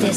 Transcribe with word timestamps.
А, 0.00 0.12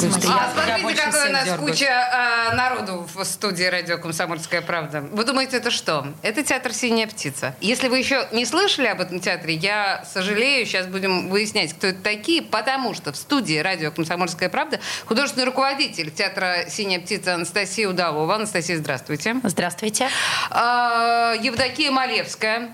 смотрите, 0.53 1.01
какой 1.01 1.29
у 1.29 1.31
нас 1.31 1.49
куча 1.57 1.85
э, 1.85 2.55
народу 2.55 3.07
в 3.13 3.23
студии 3.25 3.63
радио 3.63 3.97
«Комсомольская 3.97 4.61
правда». 4.61 5.01
Вы 5.01 5.23
думаете, 5.23 5.57
это 5.57 5.71
что? 5.71 6.05
Это 6.21 6.43
театр 6.43 6.71
«Синяя 6.71 7.07
птица». 7.07 7.55
Если 7.61 7.87
вы 7.87 7.97
еще 7.97 8.27
не 8.31 8.45
слышали 8.45 8.85
об 8.87 9.01
этом 9.01 9.19
театре, 9.19 9.55
я 9.55 10.05
сожалею, 10.05 10.67
сейчас 10.67 10.85
будем 10.85 11.29
выяснять, 11.29 11.73
кто 11.73 11.87
это 11.87 12.01
такие, 12.01 12.43
потому 12.43 12.93
что 12.93 13.11
в 13.11 13.17
студии 13.17 13.57
радио 13.57 13.91
«Комсомольская 13.91 14.49
правда» 14.49 14.79
художественный 15.05 15.45
руководитель 15.45 16.11
театра 16.11 16.65
«Синяя 16.69 16.99
птица» 16.99 17.33
Анастасия 17.33 17.89
Удалова. 17.89 18.35
Анастасия, 18.35 18.77
здравствуйте. 18.77 19.37
Здравствуйте. 19.43 20.09
Э, 20.51 21.35
Евдокия 21.41 21.89
Малевская, 21.89 22.69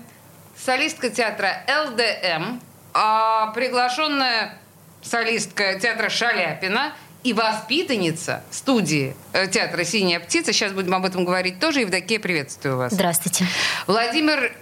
солистка 0.62 1.08
театра 1.08 1.64
ЛДМ, 1.86 2.60
э, 2.94 3.54
приглашенная 3.54 4.58
солистка 5.02 5.78
театра 5.78 6.08
Шаляпина 6.08 6.92
и 7.24 7.32
воспитанница 7.32 8.42
студии 8.50 9.16
э, 9.32 9.48
театра 9.48 9.84
«Синяя 9.84 10.20
птица». 10.20 10.52
Сейчас 10.52 10.72
будем 10.72 10.94
об 10.94 11.04
этом 11.04 11.24
говорить 11.24 11.58
тоже. 11.58 11.80
Евдокия, 11.80 12.20
приветствую 12.20 12.76
вас. 12.76 12.92
Здравствуйте. 12.92 13.46
Владимир 13.86 14.52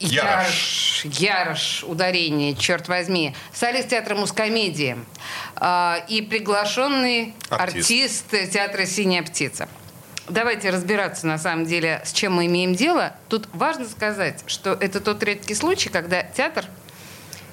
Ярош. 0.00 1.04
Ярош, 1.04 1.20
Ярош, 1.20 1.84
ударение, 1.84 2.54
черт 2.54 2.88
возьми. 2.88 3.34
Солист 3.52 3.88
театра 3.88 4.14
мускомедии 4.14 4.96
э, 5.56 5.94
и 6.08 6.22
приглашенный 6.22 7.34
артист. 7.50 8.32
Артист. 8.32 8.52
театра 8.52 8.86
«Синяя 8.86 9.22
птица». 9.22 9.68
Давайте 10.28 10.68
разбираться, 10.70 11.26
на 11.26 11.38
самом 11.38 11.64
деле, 11.64 12.02
с 12.04 12.12
чем 12.12 12.34
мы 12.34 12.46
имеем 12.46 12.74
дело. 12.74 13.14
Тут 13.28 13.48
важно 13.54 13.86
сказать, 13.88 14.44
что 14.46 14.72
это 14.72 15.00
тот 15.00 15.22
редкий 15.22 15.54
случай, 15.54 15.88
когда 15.88 16.22
театр 16.22 16.66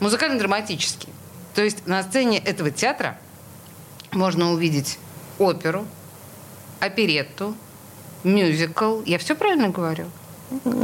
музыкально-драматический. 0.02 1.10
То 1.56 1.64
есть 1.64 1.88
на 1.88 2.04
сцене 2.04 2.38
этого 2.38 2.70
театра 2.70 3.18
можно 4.12 4.52
увидеть 4.52 5.00
оперу, 5.40 5.88
оперетту, 6.80 7.56
мюзикл. 8.24 9.02
Я 9.06 9.18
все 9.18 9.36
правильно 9.36 9.70
говорю? 9.70 10.06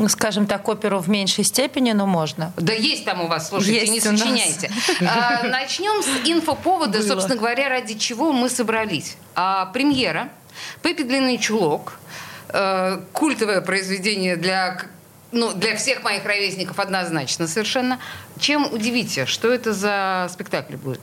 Скажем 0.07 0.47
так, 0.47 0.67
оперу 0.67 0.99
в 0.99 1.07
меньшей 1.07 1.43
степени, 1.43 1.91
но 1.91 2.07
можно. 2.07 2.51
Да 2.57 2.73
есть 2.73 3.05
там 3.05 3.21
у 3.21 3.27
вас, 3.27 3.49
слушайте, 3.49 3.81
Есть 3.81 3.91
не 3.91 3.99
сочиняйте. 3.99 4.71
А, 5.01 5.43
начнем 5.43 6.01
с 6.01 6.27
инфоповода, 6.27 6.97
Было. 6.97 7.07
собственно 7.07 7.35
говоря, 7.35 7.69
ради 7.69 7.93
чего 7.93 8.31
мы 8.31 8.49
собрались. 8.49 9.17
А, 9.35 9.67
премьера 9.67 10.29
«Пеппи 10.81 11.03
Длинный 11.03 11.37
чулок», 11.37 11.99
э, 12.49 13.01
культовое 13.13 13.61
произведение 13.61 14.35
для 14.35 14.81
ну, 15.31 15.53
для 15.53 15.75
всех 15.75 16.03
моих 16.03 16.25
ровесников 16.25 16.79
однозначно 16.79 17.47
совершенно. 17.47 17.99
Чем 18.39 18.67
удивите? 18.71 19.25
Что 19.25 19.51
это 19.51 19.73
за 19.73 20.27
спектакль 20.31 20.75
будет? 20.75 21.01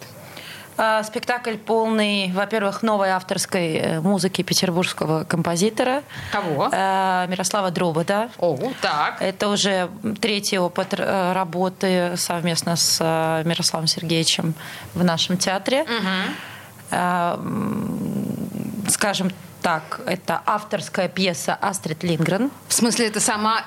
А, 0.81 1.03
Спектакль 1.03 1.57
полный, 1.57 2.31
во-первых, 2.33 2.83
новой 2.85 3.09
авторской 3.11 3.75
э, 3.75 4.01
музыки 4.01 4.43
петербургского 4.43 5.25
композитора 5.25 6.05
Кого? 6.31 6.69
э, 6.73 7.27
Мирослава 7.29 7.73
Дробода. 7.73 8.31
О, 8.39 8.57
так. 8.81 9.21
Это 9.21 9.49
уже 9.49 9.89
третий 10.21 10.57
опыт 10.59 10.95
э, 10.97 11.33
работы 11.33 12.13
совместно 12.17 12.77
с 12.77 13.01
Мирославом 13.45 13.89
Сергеевичем 13.89 14.55
в 14.95 15.03
нашем 15.03 15.37
театре. 15.37 15.85
М, 16.93 18.87
Скажем 18.89 19.31
так, 19.63 20.01
это 20.07 20.41
авторская 20.47 21.09
пьеса 21.09 21.55
Астрид 21.55 22.03
Лингрен. 22.05 22.51
В 22.69 22.73
смысле, 22.73 23.09
это 23.09 23.21
сама 23.21 23.65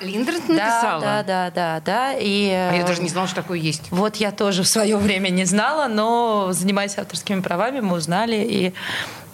Да, 0.48 0.54
написала? 0.54 1.02
да, 1.02 1.24
да, 1.24 1.52
да, 1.52 1.82
да. 1.82 2.14
И, 2.14 2.50
А 2.50 2.74
я 2.74 2.82
э, 2.82 2.88
даже 2.88 3.02
не 3.02 3.10
знала, 3.10 3.28
что 3.28 3.38
такое 3.42 3.60
есть. 3.60 3.84
Вот 3.92 4.16
я 4.16 4.32
тоже 4.32 4.64
в 4.64 4.68
свое 4.68 4.98
время 4.98 5.30
не 5.30 5.46
знала, 5.46 5.88
но 5.88 6.50
занимаясь 6.52 6.98
авторскими 6.98 7.42
правами, 7.42 7.82
мы 7.82 7.98
узнали, 7.98 8.38
и 8.38 8.74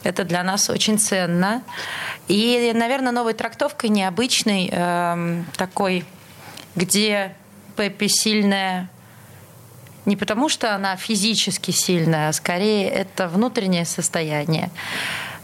это 0.03 0.23
для 0.23 0.43
нас 0.43 0.69
очень 0.69 0.97
ценно. 0.97 1.63
И, 2.27 2.71
наверное, 2.73 3.11
новой 3.11 3.33
трактовкой 3.33 3.89
необычной, 3.89 4.69
эм, 4.71 5.45
такой, 5.57 6.05
где 6.75 7.35
Пеппи 7.75 8.07
сильная 8.07 8.89
не 10.05 10.15
потому, 10.15 10.47
что 10.47 10.73
она 10.73 10.95
физически 10.95 11.71
сильная, 11.71 12.29
а 12.29 12.33
скорее 12.33 12.87
это 12.87 13.27
внутреннее 13.27 13.83
состояние. 13.83 14.69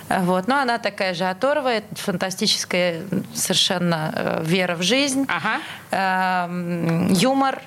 Вот. 0.09 0.47
Но 0.47 0.59
она 0.59 0.77
такая 0.77 1.13
же 1.13 1.25
оторвая, 1.25 1.83
фантастическая 1.93 3.03
совершенно 3.33 4.11
э, 4.15 4.43
вера 4.43 4.75
в 4.75 4.81
жизнь 4.81 5.25
Ага. 5.27 5.61
эм, 5.91 7.13
юмор, 7.13 7.61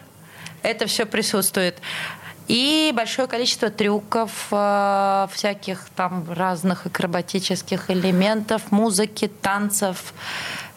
это 0.62 0.86
все 0.86 1.06
присутствует. 1.06 1.78
И 2.48 2.92
большое 2.94 3.26
количество 3.26 3.70
трюков, 3.70 4.30
э, 4.50 5.26
всяких 5.32 5.88
там 5.97 6.30
разных 6.32 6.86
акробатических 6.86 7.91
элементов, 7.91 8.70
музыки, 8.70 9.28
танцев. 9.28 10.14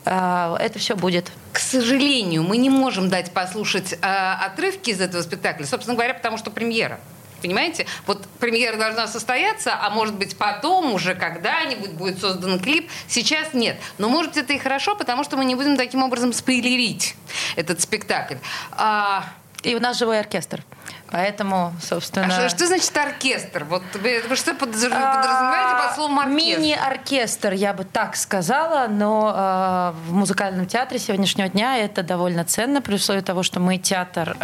Э, 0.06 0.56
это 0.60 0.80
все 0.80 0.96
будет. 0.96 1.32
К 1.52 1.60
сожалению, 1.60 2.44
мы 2.44 2.58
не 2.58 2.70
можем 2.70 3.10
дать 3.10 3.32
послушать 3.32 3.98
отрывки 4.02 4.92
из 4.92 5.02
этого 5.02 5.22
спектакля, 5.22 5.66
собственно 5.66 5.96
говоря, 5.96 6.14
потому 6.14 6.38
что 6.38 6.52
премьера. 6.52 7.00
Понимаете? 7.42 7.86
Вот 8.06 8.26
премьера 8.40 8.78
должна 8.78 9.08
состояться, 9.08 9.78
а 9.80 9.90
может 9.90 10.16
быть 10.16 10.38
потом 10.38 10.94
уже 10.94 11.16
когда-нибудь 11.16 11.92
будет 11.92 12.20
создан 12.20 12.60
клип. 12.60 12.90
Сейчас 13.08 13.54
нет. 13.54 13.78
Но 13.98 14.10
может 14.10 14.38
это 14.38 14.54
и 14.54 14.58
хорошо, 14.58 14.96
потому 14.96 15.24
что 15.24 15.38
мы 15.38 15.46
не 15.46 15.56
будем 15.56 15.78
таким 15.78 16.04
образом 16.04 16.34
спойлерить 16.34 17.16
этот 17.56 17.82
спектакль. 17.82 18.36
А, 18.72 19.24
И 19.64 19.76
у 19.76 19.80
нас 19.80 19.98
живой 19.98 20.20
оркестр. 20.20 20.64
Поэтому, 21.12 21.74
собственно... 21.82 22.28
а 22.28 22.30
что, 22.30 22.50
что 22.50 22.68
значит 22.68 22.96
оркестр? 22.96 23.64
Вот 23.64 23.82
вы, 23.96 24.36
что 24.36 24.54
подразумеваете 24.54 25.08
А, 25.08 25.88
под 25.88 25.96
словом 25.96 26.20
оркестр? 26.20 26.60
Мини-оркестр, 26.60 27.54
я 27.54 27.74
бы 27.74 27.84
так 27.84 28.16
сказала, 28.16 28.86
но 28.88 29.34
э, 29.36 30.08
в 30.08 30.14
музыкальном 30.14 30.68
театре 30.68 31.00
сегодняшнего 31.00 31.50
дня 31.50 31.78
это 31.78 32.04
довольно 32.04 32.46
ценно, 32.46 32.82
при 32.82 32.94
условии 32.94 33.22
того, 33.22 33.42
что 33.42 33.60
мы 33.60 33.80
театр 33.80 34.38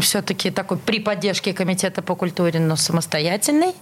все-таки 0.00 0.50
такой 0.50 0.78
при 0.78 1.00
поддержке 1.00 1.52
Комитета 1.52 2.02
по 2.02 2.14
культуре, 2.14 2.60
но 2.60 2.76
самостоятельный, 2.76 3.74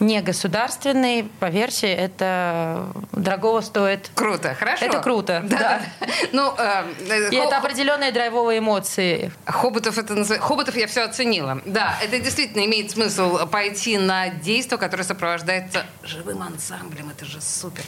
не 0.00 0.20
государственный. 0.20 1.24
По 1.40 1.46
версии, 1.50 1.88
это 1.88 2.86
дорогого 3.12 3.60
стоит. 3.60 4.10
Круто, 4.14 4.54
хорошо. 4.54 4.84
Это 4.86 5.00
круто, 5.00 5.42
да. 5.44 5.82
Ну, 6.32 6.52
э, 6.56 6.84
э, 7.08 7.28
И 7.30 7.36
хо- 7.36 7.44
это 7.44 7.58
определенные 7.58 8.12
драйвовые 8.12 8.58
эмоции. 8.60 9.32
Хоботов, 9.46 9.98
это, 9.98 10.14
назыв- 10.14 10.38
Хоботов 10.40 10.76
я 10.76 10.86
все 10.86 11.02
оценила. 11.02 11.60
Да, 11.64 11.96
это 12.02 12.18
действительно 12.18 12.64
имеет 12.64 12.90
смысл 12.90 13.46
пойти 13.46 13.98
на 13.98 14.28
действие, 14.28 14.78
которое 14.78 15.04
сопровождается 15.04 15.84
живым 16.02 16.42
ансамблем. 16.42 17.10
Это 17.10 17.24
же 17.24 17.40
супер. 17.40 17.82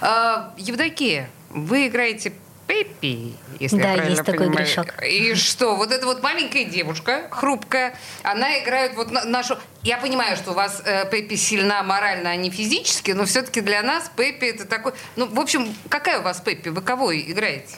А, 0.00 0.52
Евдокия, 0.56 1.28
вы 1.50 1.86
играете 1.88 2.32
Пеппи, 2.66 3.34
если 3.60 3.76
Да, 3.76 3.88
я 3.88 3.94
правильно 3.94 4.10
есть 4.10 4.24
такой 4.24 4.46
понимаю. 4.46 4.66
грешок. 4.66 4.94
И 5.02 5.34
что, 5.34 5.76
вот 5.76 5.92
эта 5.92 6.06
вот 6.06 6.22
маленькая 6.22 6.64
девушка, 6.64 7.28
хрупкая, 7.30 7.94
она 8.22 8.58
играет 8.60 8.94
вот 8.96 9.10
на- 9.10 9.24
нашу... 9.24 9.58
Я 9.82 9.98
понимаю, 9.98 10.36
что 10.36 10.52
у 10.52 10.54
вас 10.54 10.80
э, 10.84 11.08
Пеппи 11.10 11.34
сильна 11.36 11.82
морально, 11.82 12.30
а 12.30 12.36
не 12.36 12.50
физически, 12.50 13.10
но 13.10 13.26
все-таки 13.26 13.60
для 13.60 13.82
нас 13.82 14.10
Пеппи 14.16 14.46
это 14.46 14.64
такой... 14.64 14.92
Ну, 15.16 15.26
в 15.26 15.38
общем, 15.38 15.74
какая 15.90 16.20
у 16.20 16.22
вас 16.22 16.40
Пеппи? 16.40 16.70
Вы 16.70 16.80
кого 16.80 17.14
играете? 17.14 17.76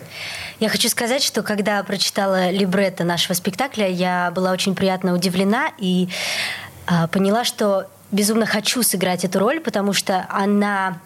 Я 0.60 0.68
хочу 0.68 0.88
сказать, 0.88 1.22
что 1.22 1.42
когда 1.42 1.82
прочитала 1.82 2.50
либретто 2.50 3.04
нашего 3.04 3.34
спектакля, 3.34 3.88
я 3.88 4.30
была 4.30 4.52
очень 4.52 4.74
приятно 4.74 5.14
удивлена 5.14 5.72
и 5.78 6.08
а, 6.86 7.08
поняла, 7.08 7.44
что 7.44 7.86
безумно 8.12 8.46
хочу 8.46 8.82
сыграть 8.84 9.24
эту 9.24 9.40
роль, 9.40 9.60
потому 9.60 9.92
что 9.92 10.26
она 10.30 11.00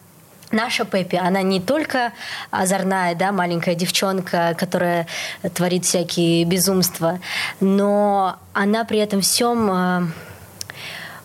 Наша 0.52 0.84
Пеппи, 0.84 1.14
она 1.14 1.42
не 1.42 1.60
только 1.60 2.12
озорная, 2.50 3.14
да, 3.14 3.30
маленькая 3.30 3.76
девчонка, 3.76 4.56
которая 4.58 5.06
творит 5.54 5.84
всякие 5.84 6.44
безумства, 6.44 7.20
но 7.60 8.36
она 8.52 8.84
при 8.84 8.98
этом 8.98 9.20
всем 9.20 9.70
э, 9.70 10.06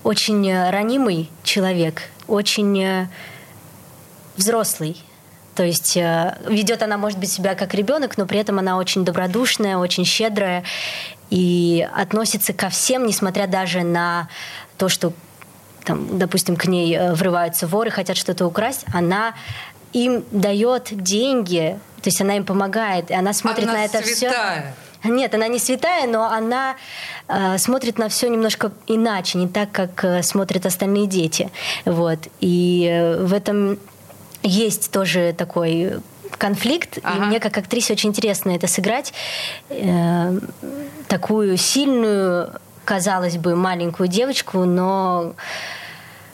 очень 0.04 0.69
ранимый 0.69 1.31
человек, 1.44 2.04
очень 2.27 2.80
э, 2.83 3.07
взрослый. 4.38 5.01
То 5.56 5.63
есть 5.63 5.98
э, 5.98 6.38
ведет 6.48 6.83
она, 6.83 6.98
может 7.00 7.18
быть, 7.18 7.31
себя 7.31 7.56
как 7.56 7.74
ребенок, 7.74 8.19
но 8.19 8.28
при 8.28 8.39
этом 8.39 8.60
она 8.60 8.78
очень 8.78 9.04
добродушная, 9.04 9.78
очень 9.78 10.06
щедрая 10.06 10.63
и 11.31 11.88
относится 11.95 12.54
ко 12.54 12.69
всем, 12.69 13.07
несмотря 13.07 13.48
даже 13.48 13.81
на 13.81 14.28
то, 14.78 14.89
что, 14.89 15.13
там, 15.85 16.17
допустим, 16.17 16.55
к 16.55 16.65
ней 16.65 16.95
э, 16.95 17.13
врываются 17.13 17.67
воры, 17.67 17.91
хотят 17.91 18.17
что-то 18.17 18.45
украсть, 18.45 18.85
она 18.93 19.33
им 19.93 20.23
дает 20.31 20.89
деньги, 20.91 21.79
то 22.01 22.09
есть 22.09 22.21
она 22.21 22.35
им 22.37 22.43
помогает, 22.43 23.11
и 23.11 23.13
она 23.13 23.33
смотрит 23.33 23.69
Она 23.69 23.73
на 23.73 23.85
это 23.85 24.01
все. 24.01 24.15
святая. 24.15 24.75
Нет, 25.03 25.33
она 25.35 25.47
не 25.47 25.59
святая, 25.59 26.07
но 26.07 26.23
она 26.25 26.75
э, 27.27 27.57
смотрит 27.57 27.97
на 27.97 28.09
все 28.09 28.27
немножко 28.27 28.71
иначе, 28.87 29.37
не 29.37 29.47
так, 29.47 29.71
как 29.71 30.03
э, 30.03 30.23
смотрят 30.23 30.65
остальные 30.65 31.07
дети. 31.07 31.49
Вот. 31.85 32.19
И 32.41 32.89
э, 32.91 33.23
в 33.23 33.33
этом 33.33 33.77
есть 34.41 34.91
тоже 34.91 35.33
такой 35.37 35.99
конфликт, 36.37 36.99
ага. 37.03 37.17
и 37.17 37.27
мне 37.27 37.39
как 37.39 37.57
актрисе 37.57 37.93
очень 37.93 38.09
интересно 38.09 38.51
это 38.51 38.67
сыграть. 38.67 39.13
Э, 39.69 40.39
такую 41.07 41.57
сильную, 41.57 42.59
казалось 42.85 43.37
бы, 43.37 43.55
маленькую 43.55 44.07
девочку, 44.07 44.59
но 44.65 45.35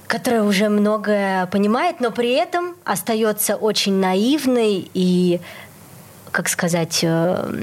которая 0.08 0.44
уже 0.44 0.68
многое 0.70 1.46
понимает, 1.48 2.02
но 2.02 2.12
при 2.12 2.32
этом 2.34 2.76
остается 2.84 3.56
очень 3.56 3.94
наивной 3.94 4.92
и 4.94 5.40
как 6.32 6.48
сказать, 6.48 7.00
э, 7.04 7.54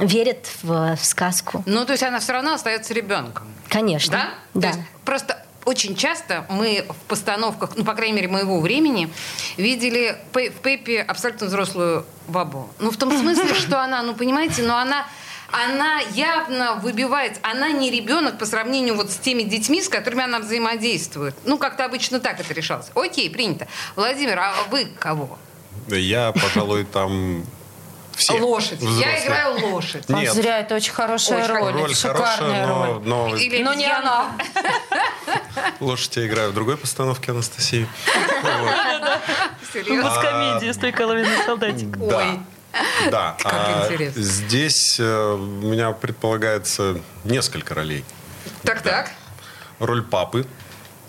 верит 0.00 0.48
в, 0.62 0.96
в 0.96 1.04
сказку. 1.04 1.62
Ну, 1.66 1.84
то 1.84 1.92
есть 1.92 2.02
она 2.02 2.20
все 2.20 2.32
равно 2.32 2.54
остается 2.54 2.94
ребенком. 2.94 3.46
Конечно. 3.68 4.12
Да? 4.12 4.28
Да. 4.54 4.60
То 4.60 4.78
есть 4.78 4.88
просто 5.04 5.44
очень 5.64 5.94
часто 5.94 6.46
мы 6.48 6.86
в 6.88 7.08
постановках, 7.08 7.70
ну, 7.76 7.84
по 7.84 7.94
крайней 7.94 8.14
мере, 8.14 8.28
моего 8.28 8.60
времени, 8.60 9.10
видели 9.56 10.18
в 10.32 10.50
Пеппи 10.60 10.96
абсолютно 11.06 11.46
взрослую 11.46 12.06
бабу. 12.28 12.68
Ну, 12.78 12.90
в 12.90 12.96
том 12.96 13.16
смысле, 13.16 13.54
что 13.58 13.80
она, 13.82 14.02
ну, 14.02 14.14
понимаете, 14.14 14.62
но 14.62 14.76
она 14.76 15.06
она 15.54 16.00
явно 16.14 16.74
выбивается. 16.76 17.40
Она 17.42 17.70
не 17.70 17.90
ребенок 17.90 18.38
по 18.38 18.46
сравнению 18.46 18.96
вот 18.96 19.10
с 19.10 19.16
теми 19.16 19.42
детьми, 19.42 19.82
с 19.82 19.88
которыми 19.88 20.24
она 20.24 20.40
взаимодействует. 20.40 21.34
Ну, 21.44 21.58
как-то 21.58 21.84
обычно 21.84 22.20
так 22.20 22.40
это 22.40 22.52
решалось. 22.52 22.90
Окей, 22.94 23.30
принято. 23.30 23.68
Владимир, 23.96 24.38
а 24.38 24.54
вы 24.70 24.86
кого? 24.98 25.38
Я, 25.88 26.32
пожалуй, 26.32 26.84
там 26.84 27.44
все. 28.16 28.34
Лошадь. 28.34 28.78
Взрослые. 28.78 29.00
Я 29.00 29.24
играю 29.24 29.66
лошадь. 29.66 30.08
Нет. 30.08 30.30
А 30.30 30.34
зря, 30.34 30.58
это 30.60 30.74
очень 30.76 30.92
хорошая 30.92 31.44
очень 31.44 31.54
роль. 31.54 31.72
Роль 31.72 31.94
шикарная 31.94 32.66
хорошая, 32.66 32.66
роль. 32.66 33.02
Но, 33.04 33.28
но... 33.28 33.36
Или 33.36 33.62
но 33.62 33.74
не 33.74 33.86
она. 33.86 34.32
Лошадь 35.80 36.16
я 36.16 36.26
играю 36.26 36.50
в 36.50 36.54
другой 36.54 36.76
постановке 36.76 37.32
Анастасии. 37.32 37.88
Серьезно? 39.72 40.10
В 40.10 40.20
комедии 40.20 40.72
с 40.72 40.76
той 40.76 40.92
половиной 40.92 41.36
солдатик. 41.44 41.96
Да. 41.96 42.38
Да. 43.10 43.36
Как 43.38 43.52
а 43.52 43.86
интересно. 43.86 44.22
Здесь 44.22 44.98
э, 44.98 45.32
у 45.32 45.66
меня 45.66 45.92
предполагается 45.92 47.00
несколько 47.24 47.74
ролей. 47.74 48.04
Так, 48.62 48.82
да. 48.82 48.90
так. 48.90 49.10
Роль 49.78 50.02
папы. 50.02 50.46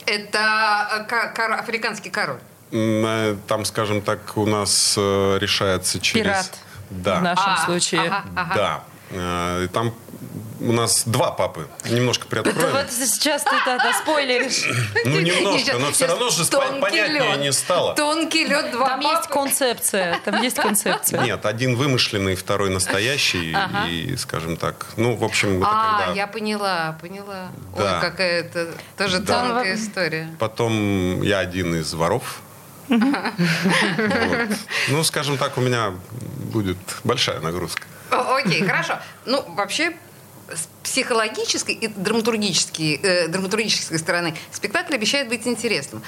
Это 0.05 1.07
э, 1.09 1.41
африканский 1.53 2.09
король. 2.09 2.39
Э, 2.71 3.35
там, 3.47 3.65
скажем 3.65 4.01
так, 4.01 4.37
у 4.37 4.45
нас 4.45 4.97
решается 4.97 5.99
через... 5.99 6.23
Пират. 6.23 6.51
Да. 6.89 7.15
В 7.19 7.23
нашем 7.23 7.53
а, 7.53 7.65
случае. 7.65 8.01
Ага, 8.01 8.23
ага. 8.35 8.55
Да. 8.55 8.83
И 9.11 9.67
там 9.71 9.93
у 10.61 10.71
нас 10.71 11.03
два 11.05 11.31
папы. 11.31 11.67
Немножко 11.89 12.27
приоткроем. 12.27 12.59
Это 12.59 12.83
вот 12.83 12.91
сейчас 12.91 13.43
ты 13.43 13.55
это 13.55 13.93
спойлеришь. 14.01 14.65
Ну, 15.05 15.19
немножко, 15.19 15.77
но 15.77 15.91
все 15.91 16.07
равно 16.07 16.29
же 16.29 16.45
понятнее 16.45 17.37
не 17.37 17.51
стало. 17.51 17.93
Тонкий 17.95 18.45
лед, 18.45 18.71
два 18.71 18.89
Там 18.89 19.01
есть 19.01 19.27
концепция. 19.27 20.19
Там 20.23 20.41
есть 20.41 20.55
концепция. 20.55 21.21
Нет, 21.21 21.45
один 21.45 21.75
вымышленный, 21.75 22.35
второй 22.35 22.69
настоящий. 22.69 23.55
И, 23.89 24.15
скажем 24.17 24.57
так, 24.57 24.87
ну, 24.97 25.15
в 25.15 25.23
общем, 25.23 25.57
это 25.57 25.67
А, 25.69 25.99
когда... 25.99 26.13
я 26.13 26.27
поняла, 26.27 26.97
поняла. 27.01 27.51
Ой, 27.75 28.01
какая-то 28.01 28.73
тоже 28.97 29.19
Да. 29.19 29.41
тонкая 29.41 29.75
история. 29.75 30.29
Потом 30.39 31.21
я 31.21 31.39
один 31.39 31.75
из 31.75 31.93
воров. 31.93 32.41
Ну, 34.87 35.03
скажем 35.03 35.37
так, 35.37 35.57
у 35.57 35.61
меня 35.61 35.93
будет 36.51 36.77
большая 37.03 37.39
нагрузка. 37.39 37.83
Окей, 38.15 38.63
хорошо. 38.63 38.99
Ну, 39.25 39.43
вообще, 39.49 39.93
с 40.49 40.67
психологической 40.83 41.75
и 41.75 41.87
драматургической, 41.87 42.99
э, 43.01 43.27
драматургической 43.27 43.97
стороны 43.97 44.35
спектакль 44.51 44.93
обещает 44.93 45.29
быть 45.29 45.47
интересным. 45.47 46.03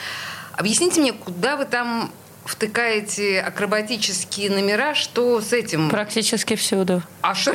Объясните 0.53 1.01
мне, 1.01 1.13
куда 1.13 1.55
вы 1.55 1.65
там 1.65 2.11
втыкаете 2.45 3.41
акробатические 3.41 4.49
номера, 4.49 4.95
что 4.95 5.41
с 5.41 5.53
этим? 5.53 5.89
Практически 5.89 6.55
всюду. 6.55 7.03
А 7.21 7.35
что? 7.35 7.53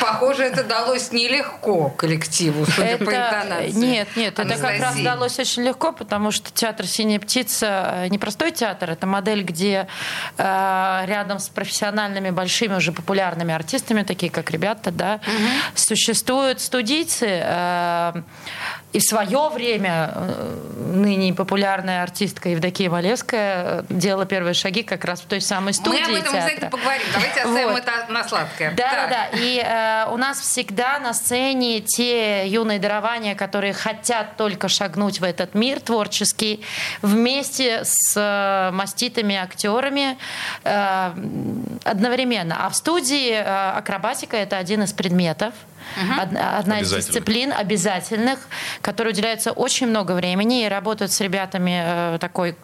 Похоже, 0.00 0.44
это 0.44 0.64
далось 0.64 1.12
нелегко 1.12 1.90
коллективу, 1.90 2.66
судя 2.66 2.88
это... 2.88 3.04
по 3.04 3.10
интонации. 3.10 3.72
Нет, 3.72 4.08
нет, 4.16 4.38
Анастасии. 4.38 4.64
это 4.64 4.72
как 4.72 4.80
раз 4.80 5.02
далось 5.02 5.38
очень 5.38 5.62
легко, 5.62 5.92
потому 5.92 6.30
что 6.30 6.52
театр 6.52 6.86
«Синяя 6.86 7.18
птица» 7.18 8.06
не 8.10 8.18
простой 8.18 8.52
театр, 8.52 8.90
это 8.90 9.06
модель, 9.06 9.42
где 9.42 9.86
э, 10.36 11.02
рядом 11.06 11.38
с 11.38 11.48
профессиональными, 11.48 12.30
большими, 12.30 12.74
уже 12.74 12.92
популярными 12.92 13.54
артистами, 13.54 14.02
такие 14.02 14.30
как 14.30 14.50
ребята, 14.50 14.90
да, 14.90 15.20
угу. 15.26 15.48
существуют 15.74 16.60
студийцы, 16.60 17.26
э, 17.28 18.22
и 18.94 19.00
в 19.00 19.02
свое 19.02 19.48
время 19.48 20.12
э, 20.14 20.56
ныне 20.94 21.34
популярная 21.34 22.04
артистка 22.04 22.50
Евдокия 22.50 22.88
Малевская 22.88 23.80
э, 23.80 23.82
делала 23.88 24.24
первые 24.24 24.54
шаги 24.54 24.84
как 24.84 25.04
раз 25.04 25.20
в 25.20 25.24
той 25.24 25.40
самой 25.40 25.74
студии 25.74 25.98
Мы 25.98 26.04
об 26.04 26.10
этом 26.12 26.22
театра. 26.22 26.38
обязательно 26.38 26.70
поговорим. 26.70 27.06
Давайте 27.12 27.40
оставим 27.40 27.68
вот. 27.70 27.78
это 27.78 28.12
на 28.12 28.28
сладкое. 28.28 28.70
Да, 28.76 28.90
да, 28.92 29.08
да. 29.08 29.28
И 29.32 29.58
э, 29.58 30.12
у 30.12 30.16
нас 30.16 30.38
всегда 30.38 31.00
на 31.00 31.12
сцене 31.12 31.80
те 31.80 32.46
юные 32.46 32.78
дарования, 32.78 33.34
которые 33.34 33.72
хотят 33.72 34.36
только 34.36 34.68
шагнуть 34.68 35.18
в 35.18 35.24
этот 35.24 35.54
мир 35.54 35.80
творческий, 35.80 36.64
вместе 37.02 37.82
с 37.82 38.14
э, 38.16 38.70
маститыми 38.72 39.34
актерами 39.34 40.16
э, 40.62 41.12
одновременно. 41.82 42.64
А 42.64 42.70
в 42.70 42.76
студии 42.76 43.32
э, 43.32 43.42
акробатика 43.42 44.36
это 44.36 44.56
один 44.56 44.84
из 44.84 44.92
предметов. 44.92 45.52
Угу. 45.96 46.38
Одна 46.58 46.80
из 46.80 46.92
дисциплин 46.92 47.52
обязательных, 47.52 48.38
которой 48.80 49.10
уделяется 49.10 49.52
очень 49.52 49.86
много 49.86 50.12
времени 50.12 50.64
и 50.64 50.68
работают 50.68 51.12
с 51.12 51.20
ребятами 51.20 52.14
э, 52.14 52.18
такой 52.18 52.56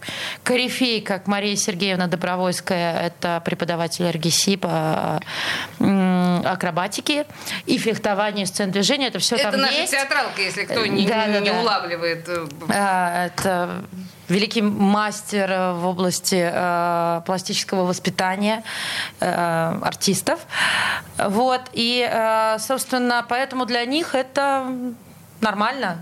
корифей, 0.43 1.01
как 1.01 1.27
Мария 1.27 1.57
Сергеевна 1.57 2.07
Добровольская, 2.07 3.01
это 3.01 3.41
преподаватель 3.45 4.09
РГСИ 4.09 4.57
по 4.57 5.21
акробатике 6.45 7.27
и 7.67 7.79
фехтованию 7.79 8.47
сцен 8.47 8.71
движения. 8.71 9.09
Это 9.09 9.19
все 9.19 9.37
это 9.37 9.53
там 9.53 9.61
наша 9.61 9.81
есть. 9.81 9.93
театралка, 9.93 10.41
если 10.41 10.65
кто 10.65 10.87
не, 10.87 11.07
да, 11.07 11.27
не, 11.27 11.33
да, 11.35 11.41
не 11.41 11.51
да. 11.51 11.61
улавливает. 11.61 12.29
Э, 12.29 12.47
а, 12.69 13.27
это 13.27 13.85
великий 14.31 14.63
мастер 14.63 15.51
э, 15.51 15.73
в 15.75 15.87
области 15.87 16.51
э, 16.53 17.23
пластического 17.27 17.85
воспитания 17.85 18.63
э, 19.21 19.79
артистов. 19.83 20.41
Вот. 21.19 21.63
И, 21.73 22.09
э, 22.11 22.59
собственно, 22.59 23.25
поэтому 23.29 23.67
для 23.67 23.85
них 23.85 24.15
это 24.15 24.67
нормально. 25.41 25.99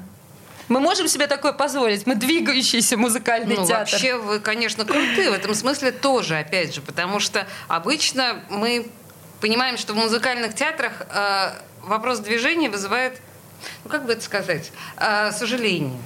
Мы 0.68 0.80
можем 0.80 1.08
себе 1.08 1.26
такое 1.26 1.52
позволить? 1.52 2.06
Мы 2.06 2.14
двигающийся 2.14 2.98
музыкальный 2.98 3.56
ну, 3.56 3.66
театр. 3.66 3.90
Вообще 3.90 4.16
вы, 4.16 4.38
конечно, 4.38 4.84
крутые 4.84 5.30
в 5.30 5.32
этом 5.32 5.54
смысле 5.54 5.92
тоже, 5.92 6.38
опять 6.38 6.74
же, 6.74 6.82
потому 6.82 7.20
что 7.20 7.46
обычно 7.68 8.42
мы 8.50 8.90
понимаем, 9.40 9.78
что 9.78 9.94
в 9.94 9.96
музыкальных 9.96 10.54
театрах 10.54 10.92
э, 11.10 11.52
вопрос 11.82 12.18
движения 12.18 12.68
вызывает, 12.68 13.20
ну 13.84 13.90
как 13.90 14.04
бы 14.04 14.12
это 14.12 14.22
сказать, 14.22 14.70
э, 14.98 15.32
сожаление. 15.32 15.98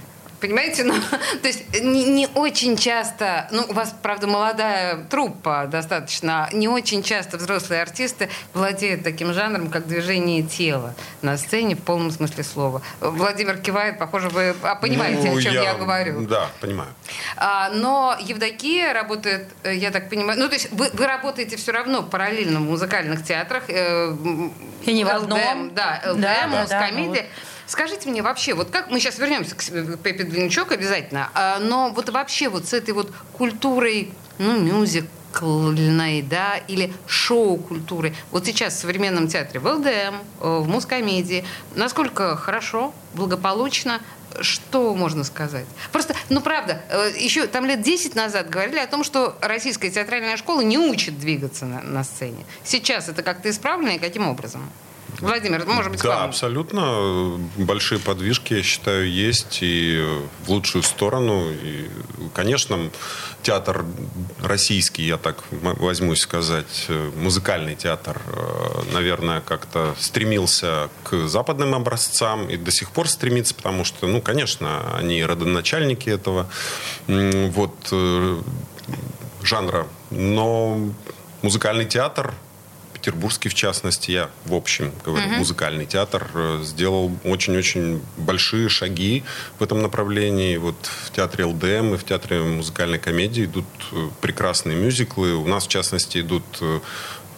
Понимаете? 0.42 0.82
Ну, 0.82 0.94
то 1.42 1.46
есть 1.46 1.80
не, 1.80 2.04
не 2.04 2.26
очень 2.34 2.76
часто, 2.76 3.48
ну, 3.52 3.64
у 3.68 3.72
вас, 3.72 3.94
правда, 4.02 4.26
молодая 4.26 5.04
труппа 5.04 5.68
достаточно, 5.70 6.48
не 6.52 6.66
очень 6.66 7.04
часто 7.04 7.36
взрослые 7.36 7.80
артисты 7.80 8.28
владеют 8.52 9.04
таким 9.04 9.32
жанром, 9.32 9.70
как 9.70 9.86
движение 9.86 10.42
тела 10.42 10.94
на 11.22 11.36
сцене 11.36 11.76
в 11.76 11.82
полном 11.82 12.10
смысле 12.10 12.42
слова. 12.42 12.82
Владимир 13.00 13.56
кивает, 13.58 14.00
похоже, 14.00 14.30
вы 14.30 14.56
а, 14.62 14.74
понимаете, 14.74 15.30
ну, 15.30 15.38
о 15.38 15.40
чем 15.40 15.54
я, 15.54 15.62
я 15.62 15.74
говорю. 15.74 16.26
Да, 16.26 16.48
понимаю. 16.60 16.90
А, 17.36 17.70
но 17.70 18.16
Евдокия 18.20 18.92
работает, 18.92 19.46
э, 19.62 19.76
я 19.76 19.92
так 19.92 20.10
понимаю, 20.10 20.40
ну, 20.40 20.48
то 20.48 20.54
есть 20.54 20.72
вы, 20.72 20.90
вы 20.92 21.06
работаете 21.06 21.56
все 21.56 21.70
равно 21.70 22.02
параллельно 22.02 22.58
в 22.58 22.64
музыкальных 22.64 23.24
театрах. 23.24 23.62
Э, 23.68 24.12
И 24.84 24.92
не 24.92 25.04
в 25.04 25.08
одном. 25.08 25.72
Да, 25.72 26.00
ЛДМ, 26.04 26.20
да, 26.20 26.48
да, 26.50 26.66
да, 26.66 26.88
комедия. 26.88 27.20
Вот. 27.20 27.51
Скажите 27.72 28.10
мне 28.10 28.20
вообще, 28.20 28.52
вот 28.52 28.68
как 28.68 28.90
мы 28.90 29.00
сейчас 29.00 29.18
вернемся 29.18 29.56
к 29.56 29.96
Пепе 30.02 30.24
Длинчок 30.24 30.72
обязательно, 30.72 31.30
а, 31.32 31.58
но 31.58 31.88
вот 31.88 32.10
вообще 32.10 32.50
вот 32.50 32.66
с 32.66 32.74
этой 32.74 32.92
вот 32.92 33.10
культурой, 33.32 34.12
ну, 34.36 34.60
мюзиклной, 34.60 36.20
да, 36.20 36.58
или 36.68 36.92
шоу-культурой, 37.06 38.14
вот 38.30 38.44
сейчас 38.44 38.74
в 38.74 38.80
современном 38.80 39.26
театре, 39.26 39.58
в 39.58 39.66
ЛДМ, 39.66 39.86
э, 39.86 40.20
в 40.40 40.68
мускомедии, 40.68 41.46
насколько 41.74 42.36
хорошо, 42.36 42.92
благополучно, 43.14 44.02
что 44.42 44.94
можно 44.94 45.24
сказать? 45.24 45.64
Просто, 45.92 46.14
ну 46.28 46.42
правда, 46.42 46.82
э, 46.90 47.12
еще 47.16 47.46
там 47.46 47.64
лет 47.64 47.80
10 47.80 48.14
назад 48.14 48.50
говорили 48.50 48.80
о 48.80 48.86
том, 48.86 49.02
что 49.02 49.38
российская 49.40 49.88
театральная 49.88 50.36
школа 50.36 50.60
не 50.60 50.76
учит 50.76 51.18
двигаться 51.18 51.64
на, 51.64 51.80
на 51.80 52.04
сцене. 52.04 52.44
Сейчас 52.64 53.08
это 53.08 53.22
как-то 53.22 53.48
исправлено 53.48 53.92
и 53.92 53.98
каким 53.98 54.28
образом? 54.28 54.70
Владимир, 55.22 55.64
может 55.66 55.92
быть, 55.92 56.02
Да, 56.02 56.24
абсолютно. 56.24 57.38
Большие 57.56 58.00
подвижки, 58.00 58.54
я 58.54 58.62
считаю, 58.64 59.08
есть 59.08 59.58
и 59.60 60.04
в 60.44 60.50
лучшую 60.50 60.82
сторону. 60.82 61.48
И, 61.50 61.88
конечно, 62.34 62.90
театр 63.42 63.84
российский, 64.42 65.04
я 65.04 65.18
так 65.18 65.44
возьмусь 65.50 66.20
сказать, 66.20 66.86
э, 66.88 67.10
музыкальный 67.16 67.76
театр, 67.76 68.20
э, 68.26 68.92
наверное, 68.92 69.40
как-то 69.40 69.94
стремился 70.00 70.90
к 71.04 71.28
западным 71.28 71.76
образцам 71.76 72.50
и 72.50 72.56
до 72.56 72.72
сих 72.72 72.90
пор 72.90 73.08
стремится, 73.08 73.54
потому 73.54 73.84
что, 73.84 74.08
ну, 74.08 74.20
конечно, 74.20 74.96
они 74.96 75.24
родоначальники 75.24 76.10
этого 76.10 76.48
вот 77.06 77.76
э, 77.92 78.42
жанра. 79.42 79.86
Но 80.10 80.90
музыкальный 81.42 81.84
театр 81.84 82.34
петербургский, 83.02 83.48
в 83.48 83.54
частности, 83.54 84.12
я 84.12 84.30
в 84.44 84.54
общем 84.54 84.92
говорю, 85.04 85.28
музыкальный 85.30 85.86
театр 85.86 86.30
э, 86.34 86.60
сделал 86.62 87.10
очень-очень 87.24 88.00
большие 88.16 88.68
шаги 88.68 89.24
в 89.58 89.62
этом 89.62 89.82
направлении. 89.82 90.56
Вот 90.56 90.76
в 90.86 91.10
театре 91.10 91.44
ЛДМ 91.46 91.94
и 91.94 91.96
в 91.96 92.04
театре 92.04 92.40
музыкальной 92.40 93.00
комедии 93.00 93.44
идут 93.44 93.64
э, 93.90 94.08
прекрасные 94.20 94.76
мюзиклы. 94.76 95.34
У 95.34 95.46
нас, 95.48 95.64
в 95.64 95.68
частности, 95.68 96.20
идут 96.20 96.44
э, 96.60 96.78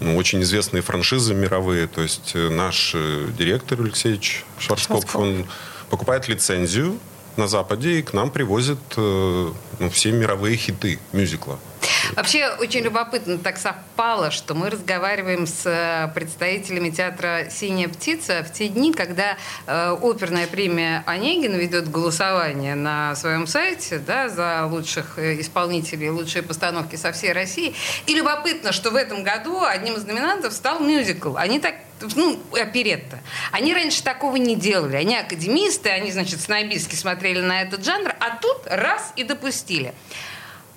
ну, 0.00 0.16
очень 0.16 0.42
известные 0.42 0.82
франшизы 0.82 1.32
мировые. 1.32 1.86
То 1.86 2.02
есть 2.02 2.34
наш 2.34 2.94
директор 3.38 3.80
Алексеевич 3.80 4.44
Шварцкопф, 4.58 5.10
Шварцкопф. 5.10 5.16
он 5.16 5.46
покупает 5.88 6.28
лицензию 6.28 6.98
на 7.36 7.48
Западе 7.48 7.98
и 7.98 8.02
к 8.02 8.12
нам 8.12 8.30
привозит 8.30 8.78
э, 8.96 9.52
ну, 9.78 9.90
все 9.90 10.12
мировые 10.12 10.56
хиты 10.56 10.98
мюзикла. 11.12 11.58
Вообще 12.16 12.48
очень 12.60 12.80
любопытно 12.82 13.38
так 13.38 13.58
совпало, 13.58 14.30
что 14.30 14.54
мы 14.54 14.70
разговариваем 14.70 15.46
с 15.46 15.62
э, 15.66 16.12
представителями 16.14 16.90
театра 16.90 17.48
«Синяя 17.50 17.88
птица» 17.88 18.44
в 18.44 18.52
те 18.52 18.68
дни, 18.68 18.92
когда 18.92 19.36
э, 19.66 19.96
оперная 20.00 20.46
премия 20.46 21.02
Онегина 21.06 21.56
ведет 21.56 21.90
голосование 21.90 22.74
на 22.74 23.14
своем 23.16 23.46
сайте 23.46 23.98
да, 23.98 24.28
за 24.28 24.66
лучших 24.66 25.18
э, 25.18 25.40
исполнителей, 25.40 26.10
лучшие 26.10 26.42
постановки 26.42 26.96
со 26.96 27.12
всей 27.12 27.32
России. 27.32 27.74
И 28.06 28.14
любопытно, 28.14 28.72
что 28.72 28.90
в 28.90 28.96
этом 28.96 29.24
году 29.24 29.62
одним 29.62 29.94
из 29.94 30.04
номинантов 30.04 30.52
стал 30.52 30.80
мюзикл. 30.80 31.36
Они 31.36 31.58
так 31.58 31.74
ну, 32.16 32.40
оперетта. 32.52 33.20
Они 33.52 33.74
раньше 33.74 34.02
такого 34.02 34.36
не 34.36 34.56
делали. 34.56 34.96
Они 34.96 35.16
академисты, 35.16 35.90
они, 35.90 36.12
значит, 36.12 36.40
снобистски 36.40 36.94
смотрели 36.94 37.40
на 37.40 37.62
этот 37.62 37.84
жанр, 37.84 38.14
а 38.20 38.36
тут 38.36 38.62
раз 38.66 39.12
и 39.16 39.24
допустили. 39.24 39.94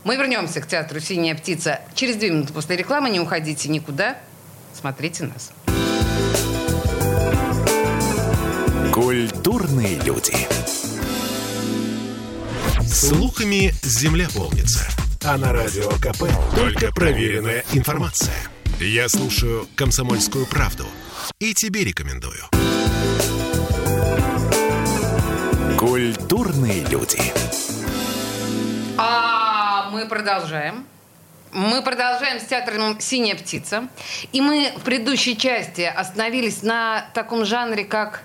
Мы 0.03 0.15
вернемся 0.15 0.61
к 0.61 0.67
театру 0.67 0.99
«Синяя 0.99 1.35
птица» 1.35 1.81
через 1.93 2.15
две 2.15 2.29
минуты 2.29 2.53
после 2.53 2.77
рекламы. 2.77 3.09
Не 3.09 3.19
уходите 3.19 3.67
никуда. 3.69 4.17
Смотрите 4.73 5.25
нас. 5.25 5.51
Культурные 8.93 9.99
люди. 9.99 10.33
Слухами 12.87 13.73
земля 13.83 14.27
полнится. 14.33 14.87
А 15.23 15.37
на 15.37 15.51
радио 15.51 15.89
КП 15.89 16.23
только 16.55 16.91
проверенная 16.93 17.63
информация. 17.73 18.33
Я 18.79 19.09
слушаю 19.09 19.67
«Комсомольскую 19.75 20.45
правду» 20.45 20.85
и 21.39 21.53
тебе 21.53 21.83
рекомендую. 21.83 22.43
Культурные 25.77 26.83
люди. 26.85 27.21
А 28.97 29.89
мы 29.91 30.07
продолжаем. 30.07 30.85
Мы 31.51 31.81
продолжаем 31.81 32.39
с 32.39 32.45
театром 32.45 32.99
«Синяя 32.99 33.35
птица». 33.35 33.87
И 34.31 34.41
мы 34.41 34.73
в 34.75 34.81
предыдущей 34.81 35.37
части 35.37 35.81
остановились 35.81 36.61
на 36.61 37.05
таком 37.13 37.45
жанре, 37.45 37.85
как 37.85 38.23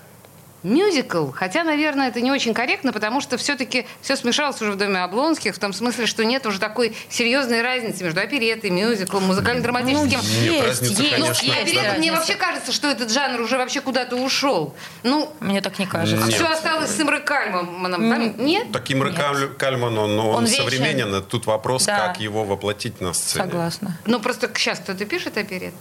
мюзикл. 0.63 1.31
Хотя, 1.31 1.63
наверное, 1.63 2.07
это 2.09 2.21
не 2.21 2.31
очень 2.31 2.53
корректно, 2.53 2.93
потому 2.93 3.21
что 3.21 3.37
все-таки 3.37 3.85
все 4.01 4.15
смешалось 4.15 4.61
уже 4.61 4.71
в 4.71 4.77
Доме 4.77 4.99
Облонских, 5.03 5.55
в 5.55 5.59
том 5.59 5.73
смысле, 5.73 6.05
что 6.05 6.23
нет 6.25 6.45
уже 6.45 6.59
такой 6.59 6.95
серьезной 7.09 7.61
разницы 7.61 8.03
между 8.03 8.21
оперетой, 8.21 8.69
мюзиклом, 8.69 9.23
музыкально-драматическим. 9.25 10.19
Нет, 10.19 10.51
есть, 10.51 10.63
разница, 10.65 11.01
есть, 11.03 11.15
конечно. 11.15 11.45
есть 11.45 11.61
Оперета, 11.61 11.81
мне 11.81 11.89
разница. 12.11 12.13
вообще 12.15 12.35
кажется, 12.35 12.71
что 12.71 12.87
этот 12.89 13.11
жанр 13.11 13.41
уже 13.41 13.57
вообще 13.57 13.81
куда-то 13.81 14.15
ушел. 14.15 14.75
Ну, 15.03 15.31
Мне 15.39 15.61
так 15.61 15.79
не 15.79 15.85
кажется. 15.85 16.25
Нет. 16.25 16.35
все 16.35 16.45
осталось 16.47 16.89
с 16.91 16.99
Имрой 17.01 17.21
Кальманом. 17.21 18.09
Там 18.09 18.45
Нет? 18.45 18.71
Таким 18.71 19.03
Нет. 19.03 19.15
Каль- 19.15 19.47
Кальман, 19.57 19.97
он, 19.97 20.19
он, 20.19 20.45
вечен. 20.45 20.63
современен. 20.63 21.23
Тут 21.23 21.45
вопрос, 21.45 21.85
Да. 21.85 21.97
как 22.07 22.19
его 22.19 22.43
воплотить 22.43 23.01
на 23.01 23.13
сцене. 23.13 23.45
Согласна. 23.45 23.97
Ну, 24.05 24.19
просто 24.19 24.49
сейчас 24.55 24.79
кто-то 24.79 25.05
пишет 25.05 25.37
оперет. 25.37 25.73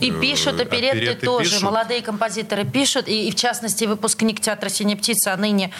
И 0.00 0.10
пишут 0.10 0.58
Э, 0.60 0.62
оперетты 0.62 0.98
оперетты 0.98 1.26
тоже. 1.26 1.44
пишут. 1.50 1.62
Молодые 1.62 2.02
композиторы 2.02 2.64
пишут. 2.64 3.08
И, 3.08 3.28
и 3.28 3.30
в 3.30 3.34
частности, 3.36 3.84
выпускник 3.84 4.40
театра 4.40 4.68
«Синяя 4.68 4.96
птица», 4.96 5.32
а 5.32 5.36
ныне 5.36 5.72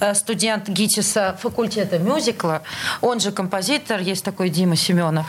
э, 0.00 0.14
студент 0.14 0.68
ГИТИСа 0.68 1.38
факультета 1.40 1.98
мюзикла. 1.98 2.62
Он 3.00 3.20
же 3.20 3.30
композитор, 3.32 4.00
есть 4.00 4.24
такой 4.24 4.48
Дима 4.48 4.76
Семенов. 4.76 5.26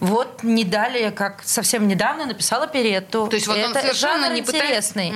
Вот 0.00 0.42
не 0.42 0.64
далее, 0.64 1.10
как 1.10 1.42
совсем 1.44 1.88
недавно 1.88 2.26
написал 2.26 2.62
оперетту. 2.62 3.26
То 3.28 3.36
есть 3.36 3.46
вот 3.46 3.56
он 3.56 3.70
это 3.70 3.80
совершенно 3.80 4.24
жанр 4.26 4.34
не 4.34 4.42
пытается- 4.42 4.66
интересный. 4.66 5.12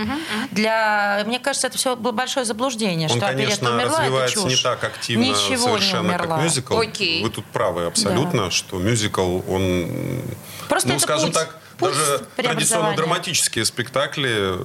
Для, 0.50 1.22
мне 1.26 1.38
кажется, 1.38 1.66
это 1.66 1.76
все 1.78 1.96
большое 1.96 2.46
заблуждение, 2.46 3.08
Он, 3.10 3.16
что 3.16 3.26
оперетта 3.26 3.56
конечно, 3.58 3.70
умерла, 3.70 3.92
это 3.92 4.00
развивается 4.02 4.40
не 4.44 4.50
чушь. 4.50 4.60
так 4.62 4.84
активно 4.84 5.22
Ничего 5.22 5.66
совершенно, 5.68 6.02
не 6.02 6.08
умерла. 6.08 6.36
как 6.36 6.44
мюзикл. 6.44 6.78
Окей. 6.78 7.22
Вы 7.22 7.30
тут 7.30 7.44
правы 7.46 7.84
абсолютно, 7.86 8.50
что 8.50 8.78
мюзикл, 8.78 9.40
он, 9.48 10.22
Просто 10.68 10.88
ну, 10.88 10.94
это 10.94 11.02
скажем 11.02 11.26
путь- 11.28 11.34
так, 11.34 11.58
путь 11.80 11.90
даже 11.94 12.18
преобразования. 12.36 12.94
традиционно-драматические 12.96 13.64
спектакли 13.64 14.58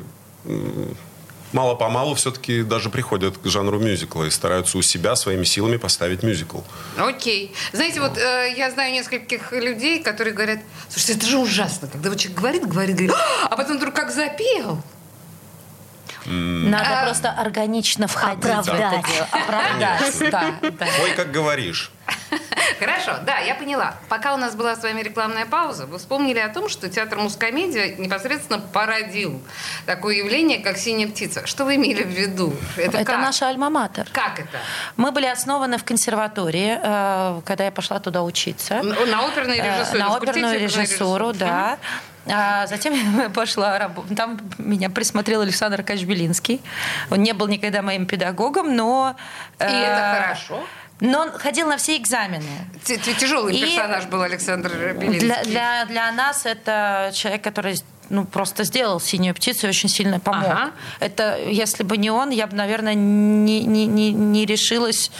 мало-помалу 1.53 2.15
все-таки 2.15 2.63
даже 2.63 2.89
приходят 2.89 3.37
к 3.37 3.45
жанру 3.47 3.79
мюзикла 3.79 4.25
и 4.25 4.29
стараются 4.29 4.77
у 4.77 4.81
себя 4.81 5.15
своими 5.15 5.45
силами 5.45 5.77
поставить 5.77 6.21
мюзикл. 6.21 6.59
Окей. 6.97 7.53
Знаете, 7.71 8.01
вот 8.01 8.17
э, 8.17 8.53
я 8.57 8.69
знаю 8.71 8.91
нескольких 8.93 9.51
людей, 9.53 10.03
которые 10.03 10.33
говорят, 10.33 10.59
слушайте, 10.89 11.13
это 11.13 11.25
же 11.27 11.37
ужасно, 11.37 11.87
когда 11.87 12.09
вот 12.09 12.19
человек 12.19 12.37
говорит, 12.39 12.67
говорит, 12.67 12.95
говорит, 12.97 13.15
а 13.49 13.55
потом 13.55 13.77
вдруг 13.77 13.93
как 13.95 14.11
запел. 14.11 14.81
Надо 16.25 17.01
А- 17.01 17.05
просто 17.05 17.29
органично 17.31 18.07
входить 18.07 18.43
в 18.43 18.47
Оправдать. 18.47 18.99
это 18.99 19.11
дело. 19.13 19.27
Оправдать. 19.31 20.19
Да, 20.31 20.55
да. 20.61 20.87
Ой, 21.03 21.11
как 21.15 21.31
говоришь. 21.31 21.91
Хорошо, 22.79 23.19
да, 23.25 23.39
я 23.39 23.55
поняла. 23.55 23.95
Пока 24.09 24.33
у 24.33 24.37
нас 24.37 24.55
была 24.55 24.75
с 24.75 24.83
вами 24.83 25.01
рекламная 25.01 25.45
пауза, 25.45 25.85
вы 25.85 25.97
вспомнили 25.97 26.39
о 26.39 26.49
том, 26.49 26.69
что 26.69 26.89
театр 26.89 27.17
мускомедия 27.19 27.95
непосредственно 27.97 28.59
породил 28.59 29.41
такое 29.85 30.15
явление, 30.15 30.59
как 30.59 30.77
«Синяя 30.77 31.07
птица». 31.07 31.45
Что 31.45 31.65
вы 31.65 31.75
имели 31.75 32.03
в 32.03 32.09
виду? 32.09 32.53
Это, 32.77 32.97
Это 32.97 33.05
как? 33.05 33.19
наша 33.21 33.49
альма-матер. 33.49 34.07
Как 34.11 34.39
это? 34.39 34.57
Мы 34.97 35.11
были 35.11 35.25
основаны 35.27 35.77
в 35.77 35.83
консерватории, 35.83 36.79
э, 36.81 37.41
когда 37.45 37.65
я 37.65 37.71
пошла 37.71 37.99
туда 37.99 38.23
учиться. 38.23 38.81
На 38.83 39.25
оперной 39.25 39.57
Э, 39.57 39.77
режиссуре? 39.77 39.99
На 39.99 40.15
оперную 40.15 40.59
режиссуру, 40.59 41.33
да. 41.33 41.77
А 42.27 42.65
затем 42.67 42.93
я 43.21 43.29
пошла 43.29 43.77
работать. 43.77 44.17
Там 44.17 44.39
меня 44.57 44.89
присмотрел 44.89 45.41
Александр 45.41 45.83
Качбелинский. 45.83 46.61
Он 47.11 47.21
не 47.21 47.33
был 47.33 47.47
никогда 47.47 47.81
моим 47.81 48.05
педагогом, 48.05 48.75
но... 48.75 49.15
И 49.59 49.63
э, 49.63 49.65
это 49.67 50.21
хорошо. 50.23 50.65
Но 51.01 51.21
он 51.21 51.31
ходил 51.31 51.67
на 51.67 51.77
все 51.77 51.97
экзамены. 51.97 52.45
Тяжелый 52.83 53.55
И 53.55 53.61
персонаж 53.61 54.05
был 54.05 54.21
Александр 54.21 54.93
Белинский. 54.93 55.19
Для, 55.19 55.43
для, 55.43 55.85
для 55.85 56.11
нас 56.11 56.45
это 56.45 57.11
человек, 57.13 57.43
который 57.43 57.81
ну, 58.09 58.25
просто 58.25 58.63
сделал 58.63 58.99
синюю 58.99 59.35
птицу 59.35 59.67
и 59.67 59.69
очень 59.69 59.89
сильно 59.89 60.19
помог. 60.19 60.45
Ага. 60.45 60.71
Это, 60.99 61.39
если 61.39 61.83
бы 61.83 61.97
не 61.97 62.09
он, 62.09 62.29
я 62.29 62.47
бы, 62.47 62.55
наверное, 62.55 62.93
не, 62.93 63.63
не, 63.63 63.85
не, 63.85 64.13
не 64.13 64.45
решилась 64.45 65.11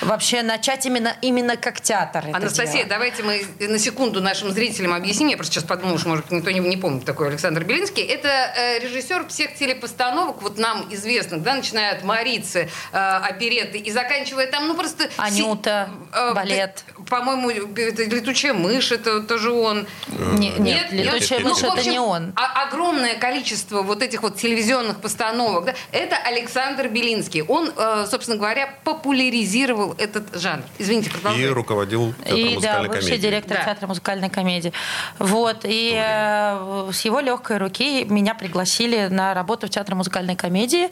вообще 0.00 0.42
начать 0.42 0.86
именно, 0.86 1.16
именно 1.22 1.56
как 1.56 1.80
театр. 1.80 2.24
Анастасия, 2.32 2.72
делать. 2.72 2.88
давайте 2.88 3.22
мы 3.22 3.44
на 3.60 3.78
секунду 3.78 4.20
нашим 4.20 4.50
зрителям 4.50 4.92
объясним. 4.92 5.28
Я 5.28 5.36
просто 5.36 5.54
сейчас 5.54 5.64
подумала, 5.64 5.98
что, 5.98 6.08
может, 6.08 6.30
никто 6.30 6.50
не, 6.50 6.60
не 6.60 6.76
помнит 6.76 7.04
такой 7.04 7.28
Александр 7.28 7.64
Белинский. 7.64 8.02
Это 8.02 8.28
э, 8.28 8.78
режиссер 8.80 9.26
всех 9.28 9.54
телепостановок, 9.54 10.42
вот 10.42 10.58
нам 10.58 10.86
известных, 10.90 11.42
да, 11.42 11.54
начиная 11.54 11.92
от 11.96 12.04
Марицы, 12.04 12.68
э, 12.92 12.96
опереты 12.98 13.78
и 13.78 13.90
заканчивая 13.90 14.46
там, 14.46 14.68
ну 14.68 14.74
просто... 14.74 15.04
си- 15.04 15.10
Анюта, 15.16 15.88
э, 16.12 16.34
балет. 16.34 16.84
э, 16.88 17.02
По-моему, 17.08 17.50
это 17.50 18.04
«Летучая 18.04 18.54
мышь», 18.54 18.92
это 18.92 19.20
тоже 19.22 19.50
он. 19.52 19.86
Не- 20.08 20.50
нет, 20.58 20.92
«Летучая 20.92 21.38
нет, 21.40 21.48
мышь» 21.48 21.56
нет. 21.56 21.62
Ну, 21.62 21.68
это 21.68 21.72
общем, 21.78 21.92
не 21.92 21.98
он. 22.00 22.32
о- 22.36 22.62
огромное 22.66 23.14
количество 23.16 23.82
вот 23.82 24.02
этих 24.02 24.22
вот 24.22 24.36
телевизионных 24.36 25.00
постановок, 25.00 25.64
да, 25.66 25.74
это 25.92 26.16
Александр 26.16 26.88
Белинский. 26.88 27.42
Он, 27.42 27.72
э, 27.76 28.06
собственно 28.10 28.36
говоря, 28.36 28.74
популяризировал 28.84 29.85
этот 29.98 30.34
жанр. 30.34 30.62
Извините, 30.78 31.08
И 31.08 31.12
продолжайте. 31.12 31.48
руководил 31.52 32.12
театром 32.14 32.36
И 32.38 32.44
да, 32.44 32.54
музыкальной 32.54 32.88
бывший 32.88 33.04
комедии. 33.08 33.22
директор 33.22 33.56
Да. 33.58 33.64
театра 33.64 33.86
музыкальной 33.86 34.30
комедии. 34.30 34.72
Вот. 35.18 35.58
И 35.64 35.92
э, 35.96 36.90
с 36.92 37.00
его 37.02 37.20
легкой 37.20 37.58
руки 37.58 38.04
меня 38.04 38.34
пригласили 38.34 39.08
на 39.08 39.34
работу 39.34 39.66
в 39.66 39.70
театр 39.70 39.94
музыкальной 39.94 40.36
комедии. 40.36 40.88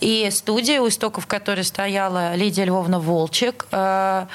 И 0.00 0.28
студия, 0.30 0.80
у 0.80 0.88
истоков 0.88 1.26
которой 1.26 1.64
стояла 1.64 2.34
Лидия 2.34 2.64
Львовна 2.64 2.98
Волчек, 3.00 3.66
э, 3.72 4.26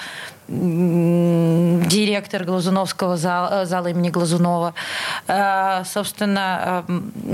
директор 0.49 2.43
Глазуновского 2.43 3.17
зала, 3.17 3.65
зала 3.65 3.87
имени 3.87 4.09
Глазунова. 4.09 4.73
Собственно, 5.85 6.83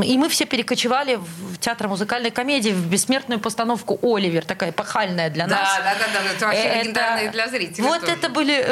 и 0.03 0.17
мы 0.17 0.27
все 0.29 0.45
перекочевали 0.45 1.15
в 1.15 1.57
театр 1.59 1.87
музыкальной 1.87 2.31
комедии, 2.31 2.71
в 2.71 2.87
бессмертную 2.87 3.39
постановку 3.39 3.97
«Оливер», 4.01 4.43
такая 4.45 4.71
пахальная 4.71 5.29
для 5.29 5.47
да, 5.47 5.55
нас. 5.55 5.77
Да, 5.77 5.83
да, 5.93 6.05
да, 6.13 6.19
это 6.35 6.45
вообще 6.45 6.81
легендарная 6.81 7.31
для 7.31 7.47
зрителей 7.47 7.87
Вот 7.87 8.01
тоже. 8.01 8.13
это 8.13 8.29
были 8.29 8.65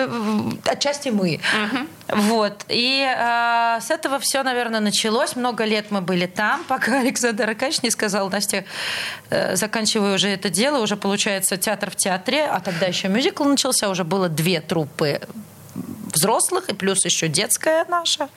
отчасти 0.69 1.09
мы. 1.09 1.39
Угу. 1.65 1.87
Вот. 2.33 2.65
И 2.69 3.05
э, 3.05 3.79
с 3.81 3.91
этого 3.91 4.19
все, 4.19 4.43
наверное, 4.43 4.79
началось. 4.79 5.35
Много 5.35 5.65
лет 5.65 5.91
мы 5.91 6.01
были 6.01 6.25
там, 6.25 6.63
пока 6.67 6.99
Александр 6.99 7.49
Акач 7.49 7.81
не 7.83 7.91
сказал, 7.91 8.29
Настя, 8.29 8.65
э, 9.29 9.55
заканчиваю 9.55 10.15
уже 10.15 10.29
это 10.29 10.49
дело, 10.49 10.79
уже 10.79 10.95
получается 10.95 11.57
театр 11.57 11.91
в 11.91 11.95
театре, 11.95 12.45
а 12.45 12.59
тогда 12.59 12.85
еще 12.85 13.07
мюзикл 13.07 13.43
начался, 13.43 13.89
уже 13.89 14.03
было 14.03 14.29
две 14.29 14.61
труппы 14.61 15.21
взрослых 16.13 16.69
и 16.69 16.73
плюс 16.73 17.03
еще 17.05 17.27
детская 17.27 17.85
наша 17.89 18.29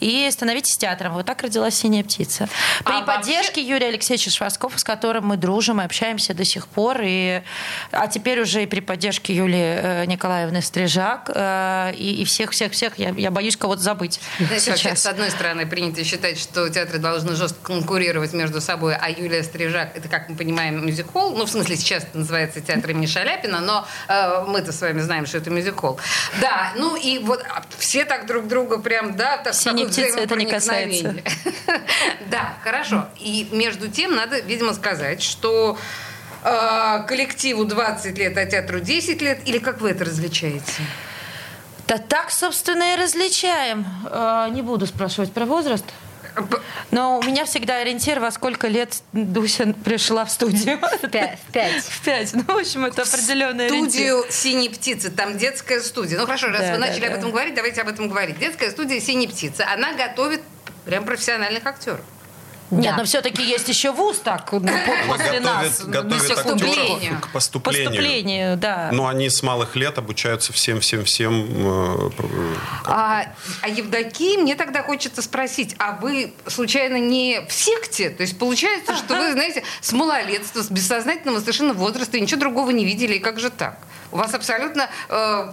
и 0.00 0.28
становитесь 0.30 0.76
театром. 0.76 1.14
Вот 1.14 1.26
так 1.26 1.42
родилась 1.42 1.74
«Синяя 1.74 2.04
птица». 2.04 2.48
При 2.84 2.94
а 2.94 3.02
поддержке 3.02 3.60
вообще... 3.60 3.68
Юрия 3.68 3.88
Алексеевича 3.88 4.30
Шварцкого, 4.30 4.76
с 4.76 4.84
которым 4.84 5.26
мы 5.26 5.36
дружим 5.36 5.80
и 5.80 5.84
общаемся 5.84 6.34
до 6.34 6.44
сих 6.44 6.66
пор. 6.68 7.00
И... 7.02 7.42
А 7.90 8.06
теперь 8.06 8.40
уже 8.40 8.62
и 8.62 8.66
при 8.66 8.80
поддержке 8.80 9.34
Юлии 9.34 9.78
э, 9.80 10.04
Николаевны 10.06 10.62
Стрижак 10.62 11.30
э, 11.34 11.94
и 11.94 12.24
всех-всех-всех. 12.24 12.98
Я, 12.98 13.10
я 13.10 13.30
боюсь 13.30 13.56
кого-то 13.56 13.82
забыть 13.82 14.20
Знаете, 14.38 14.70
вообще, 14.70 14.96
с 14.96 15.06
одной 15.06 15.30
стороны, 15.30 15.66
принято 15.66 16.04
считать, 16.04 16.38
что 16.38 16.68
театры 16.68 16.98
должны 16.98 17.34
жестко 17.34 17.58
конкурировать 17.62 18.32
между 18.32 18.60
собой, 18.60 18.94
а 18.94 19.10
Юлия 19.10 19.42
Стрижак, 19.42 19.96
это, 19.96 20.08
как 20.08 20.28
мы 20.28 20.36
понимаем, 20.36 20.84
мюзик-холл. 20.84 21.36
Ну, 21.36 21.44
в 21.44 21.50
смысле, 21.50 21.76
сейчас 21.76 22.04
это 22.04 22.18
называется 22.18 22.60
театр 22.60 22.90
имени 22.90 23.06
Шаляпина, 23.06 23.60
но 23.60 23.86
э, 24.08 24.44
мы-то 24.46 24.72
с 24.72 24.80
вами 24.80 25.00
знаем, 25.00 25.26
что 25.26 25.38
это 25.38 25.50
мюзик-холл. 25.50 25.98
Да, 26.40 26.72
ну 26.76 26.96
и 26.96 27.18
вот 27.18 27.42
а, 27.48 27.62
все 27.78 28.04
так 28.04 28.26
друг 28.26 28.46
друга 28.48 28.78
прям, 28.78 29.16
да, 29.16 29.38
так, 29.38 29.54
Синий 29.54 29.87
птицы 29.88 30.20
это 30.20 30.36
не 30.36 30.46
касается. 30.46 31.16
Да, 32.30 32.56
хорошо. 32.62 33.08
И 33.18 33.48
между 33.52 33.88
тем 33.88 34.14
надо, 34.14 34.40
видимо, 34.40 34.74
сказать, 34.74 35.22
что 35.22 35.78
э, 36.44 37.04
коллективу 37.06 37.64
20 37.64 38.18
лет, 38.18 38.36
а 38.36 38.44
театру 38.46 38.80
10 38.80 39.22
лет, 39.22 39.40
или 39.46 39.58
как 39.58 39.80
вы 39.80 39.90
это 39.90 40.04
различаете? 40.04 40.82
Да 41.86 41.98
так, 41.98 42.30
собственно, 42.30 42.94
и 42.94 42.96
различаем. 42.96 43.86
Э, 44.10 44.48
не 44.50 44.62
буду 44.62 44.86
спрашивать 44.86 45.32
про 45.32 45.46
возраст. 45.46 45.84
Но 46.90 47.18
у 47.18 47.22
меня 47.22 47.44
всегда 47.44 47.76
ориентир, 47.76 48.20
во 48.20 48.30
сколько 48.30 48.68
лет 48.68 49.02
Дуся 49.12 49.74
пришла 49.84 50.24
в 50.24 50.30
студию. 50.30 50.78
В 50.78 51.08
пять. 51.08 51.38
В 51.84 52.00
пять. 52.02 52.32
Ну, 52.34 52.42
в 52.42 52.58
общем, 52.58 52.84
это 52.84 53.02
определенный 53.02 53.68
Студию 53.68 54.24
«Синей 54.30 54.68
птицы». 54.68 55.10
Там 55.10 55.36
детская 55.36 55.80
студия. 55.80 56.18
Ну, 56.18 56.26
хорошо, 56.26 56.48
раз 56.48 56.60
да, 56.60 56.72
вы 56.72 56.78
да, 56.78 56.86
начали 56.86 57.06
да. 57.06 57.14
об 57.14 57.18
этом 57.18 57.30
говорить, 57.30 57.54
давайте 57.54 57.80
об 57.80 57.88
этом 57.88 58.08
говорить. 58.08 58.38
Детская 58.38 58.70
студия 58.70 59.00
«Синей 59.00 59.28
птицы». 59.28 59.62
Она 59.62 59.92
готовит 59.94 60.42
прям 60.84 61.04
профессиональных 61.04 61.66
актеров. 61.66 62.00
Нет, 62.70 62.92
да. 62.92 62.96
но 62.98 63.04
все-таки 63.04 63.42
есть 63.42 63.68
еще 63.68 63.92
вуз 63.92 64.18
так 64.18 64.50
ну, 64.52 64.60
после 65.06 65.40
нас. 65.40 65.80
Готовят 65.84 66.30
актеров 66.30 67.20
к 67.20 67.32
поступлению. 67.32 67.92
Поступлению, 67.92 68.56
да. 68.56 68.90
Но 68.92 69.06
они 69.06 69.30
с 69.30 69.42
малых 69.42 69.76
лет 69.76 69.96
обучаются 69.98 70.52
всем-всем-всем. 70.52 71.46
Э, 71.48 72.10
а, 72.84 73.24
а 73.62 73.68
Евдокии, 73.68 74.36
мне 74.36 74.54
тогда 74.54 74.82
хочется 74.82 75.22
спросить, 75.22 75.76
а 75.78 75.98
вы 76.00 76.34
случайно 76.46 76.98
не 76.98 77.40
в 77.48 77.52
секте? 77.52 78.10
То 78.10 78.22
есть 78.22 78.38
получается, 78.38 78.96
что 78.96 79.16
вы, 79.16 79.32
знаете, 79.32 79.62
с 79.80 79.92
малолетства, 79.92 80.62
с 80.62 80.70
бессознательного 80.70 81.40
совершенно 81.40 81.72
возраста 81.72 82.20
ничего 82.20 82.40
другого 82.40 82.70
не 82.70 82.84
видели, 82.84 83.14
и 83.14 83.18
как 83.18 83.40
же 83.40 83.50
так? 83.50 83.78
У 84.10 84.16
вас 84.16 84.32
абсолютно 84.34 84.88
э, 85.08 85.52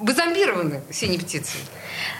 вы 0.00 0.12
зомбированы 0.14 0.82
синей 0.90 1.18
птицей. 1.18 1.60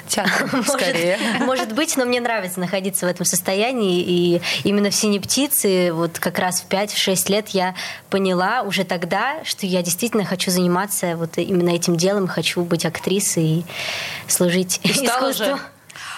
Скорее. 0.08 1.18
Может, 1.18 1.40
может 1.46 1.72
быть, 1.72 1.96
но 1.96 2.04
мне 2.04 2.20
нравится 2.20 2.60
находиться 2.60 3.06
в 3.06 3.08
этом 3.08 3.24
состоянии. 3.24 4.02
И 4.02 4.42
именно 4.64 4.90
в 4.90 4.94
«Синей 4.94 5.20
птице» 5.20 5.92
вот 5.92 6.18
как 6.18 6.38
раз 6.38 6.60
в 6.60 6.68
5-6 6.68 7.30
лет 7.30 7.48
я 7.48 7.74
поняла 8.10 8.62
уже 8.62 8.84
тогда, 8.84 9.42
что 9.44 9.66
я 9.66 9.82
действительно 9.82 10.24
хочу 10.24 10.50
заниматься 10.50 11.16
вот 11.16 11.38
именно 11.38 11.70
этим 11.70 11.96
делом, 11.96 12.28
хочу 12.28 12.62
быть 12.62 12.84
актрисой 12.84 13.44
и 13.44 13.64
служить 14.28 14.80
и 14.82 14.92
искусству. 14.92 15.32
Же. 15.32 15.58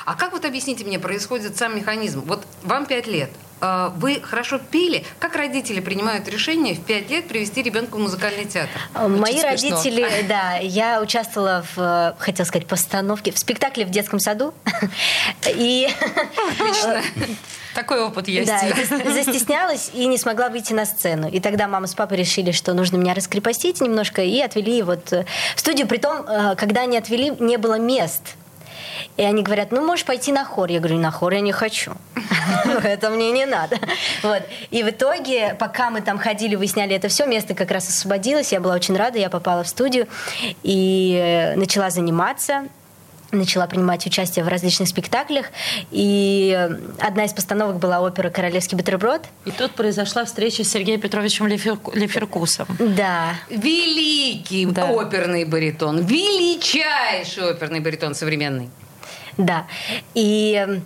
А 0.05 0.15
как 0.15 0.33
вот 0.33 0.45
объясните 0.45 0.85
мне, 0.85 0.99
происходит 0.99 1.57
сам 1.57 1.77
механизм? 1.77 2.23
Вот 2.27 2.45
вам 2.63 2.87
5 2.87 3.07
лет, 3.07 3.31
вы 3.61 4.21
хорошо 4.21 4.59
пели. 4.59 5.05
Как 5.19 5.35
родители 5.37 5.81
принимают 5.81 6.29
решение 6.29 6.75
в 6.75 6.81
5 6.85 7.11
лет 7.11 7.29
привести 7.29 7.63
ребенка 7.63 7.97
в 7.97 7.99
музыкальный 7.99 8.45
театр? 8.45 8.81
А, 8.95 9.09
мои 9.09 9.35
Очень 9.35 9.43
родители, 9.43 10.03
смешно. 10.03 10.19
да, 10.29 10.57
я 10.57 11.01
участвовала 11.01 11.65
в, 11.75 12.17
хотел 12.19 12.45
сказать, 12.47 12.67
постановке, 12.67 13.33
в 13.33 13.39
спектакле 13.39 13.87
в 13.87 13.91
детском 13.91 14.21
саду. 14.21 14.53
И... 15.47 15.89
Отлично. 16.59 17.03
Такой 17.77 18.01
опыт 18.01 18.27
есть. 18.27 18.47
Да, 18.47 18.59
застеснялась 19.13 19.91
и 19.93 20.07
не 20.07 20.17
смогла 20.17 20.49
выйти 20.49 20.73
на 20.73 20.87
сцену. 20.87 21.29
И 21.29 21.41
тогда 21.41 21.69
мама 21.69 21.87
с 21.87 21.95
папой 21.95 22.17
решили, 22.17 22.51
что 22.51 22.73
нужно 22.73 22.97
меня 22.97 23.13
раскрепостить 23.13 23.83
немножко, 23.83 24.23
и 24.23 24.41
отвели 24.41 24.83
вот 24.83 25.11
в 25.11 25.61
студию. 25.61 25.87
Притом, 25.87 26.25
э, 26.27 26.57
когда 26.57 26.83
они 26.83 26.97
отвели, 26.97 27.31
не 27.39 27.59
было 27.59 27.79
мест. 27.79 28.23
И 29.17 29.23
они 29.23 29.43
говорят, 29.43 29.73
ну, 29.73 29.85
можешь 29.85 30.05
пойти 30.05 30.33
на 30.33 30.45
хор. 30.45 30.71
Я 30.71 30.79
говорю, 30.79 30.99
на 30.99 31.11
хор 31.11 31.33
я 31.33 31.41
не 31.41 31.53
хочу. 31.53 31.93
Это 32.83 33.11
мне 33.11 33.33
не 33.33 33.47
надо. 33.47 33.79
Вот. 34.23 34.43
И 34.71 34.83
в 34.83 34.91
итоге, 34.91 35.57
пока 35.59 35.91
мы 35.91 36.03
там 36.03 36.19
ходили, 36.19 36.55
выясняли 36.55 36.95
это 36.95 37.09
все, 37.09 37.27
место 37.27 37.55
как 37.55 37.71
раз 37.71 37.89
освободилось. 37.89 38.53
Я 38.53 38.61
была 38.61 38.75
очень 38.75 38.97
рада, 38.97 39.19
я 39.19 39.31
попала 39.31 39.63
в 39.65 39.69
студию 39.69 40.07
и 40.63 41.19
э, 41.23 41.57
начала 41.57 41.91
заниматься 41.91 42.69
начала 43.33 43.67
принимать 43.67 44.07
участие 44.07 44.45
в 44.45 44.49
различных 44.49 44.89
спектаклях. 44.89 45.47
И 45.91 46.69
одна 47.01 47.25
из 47.25 47.33
постановок 47.33 47.79
была 47.79 48.01
опера 48.01 48.31
«Королевский 48.31 48.77
бутерброд». 48.77 49.23
И 49.45 49.51
тут 49.51 49.73
произошла 49.73 50.25
встреча 50.25 50.65
с 50.65 50.69
Сергеем 50.69 51.01
Петровичем 51.01 51.47
Леферкусом. 51.47 52.67
Да. 52.79 53.35
Великий 53.51 54.67
да. 54.67 54.91
оперный 54.91 55.45
баритон. 55.45 56.05
Величайший 56.07 57.51
оперный 57.51 57.81
баритон 57.81 58.15
современный. 58.15 58.71
Да. 59.39 59.67
И 60.15 60.81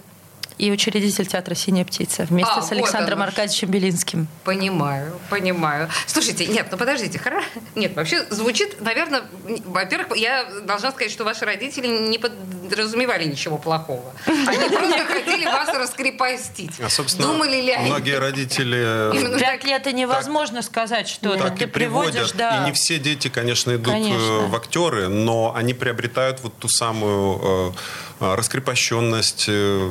и 0.61 0.71
учредитель 0.71 1.27
театра 1.27 1.55
«Синяя 1.55 1.87
птица» 1.87 2.25
вместе 2.25 2.53
а, 2.55 2.61
с 2.63 2.71
Александром 2.71 3.21
вот 3.21 3.29
Аркадьевичем 3.29 3.71
Белинским. 3.71 4.29
Понимаю, 4.45 5.19
понимаю. 5.31 5.89
Слушайте, 6.07 6.47
нет, 6.47 6.67
ну 6.71 6.77
подождите, 6.77 7.19
хорошо. 7.19 7.47
Нет, 7.75 7.97
вообще 7.97 8.27
звучит, 8.29 8.79
наверное, 8.83 9.23
во-первых, 9.65 10.19
я 10.19 10.45
должна 10.65 10.93
сказать, 10.93 11.11
что 11.11 11.25
ваши 11.25 11.47
родители 11.47 11.87
не 11.87 12.19
подразумевали 12.19 13.25
ничего 13.25 13.57
плохого. 13.57 14.13
Они 14.27 14.69
просто 14.69 15.05
хотели 15.07 15.47
вас 15.47 15.75
раскрепостить. 15.75 16.79
А, 16.79 16.91
собственно, 16.91 17.29
Думали 17.29 17.63
ли 17.63 17.73
они? 17.73 17.89
Многие 17.89 18.19
родители... 18.19 19.39
Пять 19.41 19.65
лет 19.65 19.87
и 19.87 19.95
невозможно 19.95 20.61
сказать, 20.61 21.09
что 21.09 21.37
так 21.37 21.59
ты 21.59 21.67
приводишь, 21.69 22.33
да. 22.33 22.63
И 22.63 22.67
не 22.67 22.73
все 22.73 22.99
дети, 22.99 23.29
конечно, 23.29 23.75
идут 23.75 23.95
э, 23.95 24.47
в 24.47 24.55
актеры, 24.55 25.09
но 25.09 25.55
они 25.57 25.73
приобретают 25.73 26.41
вот 26.41 26.57
ту 26.59 26.69
самую 26.69 27.73
э, 28.21 28.35
раскрепощенность, 28.37 29.47
э, 29.49 29.91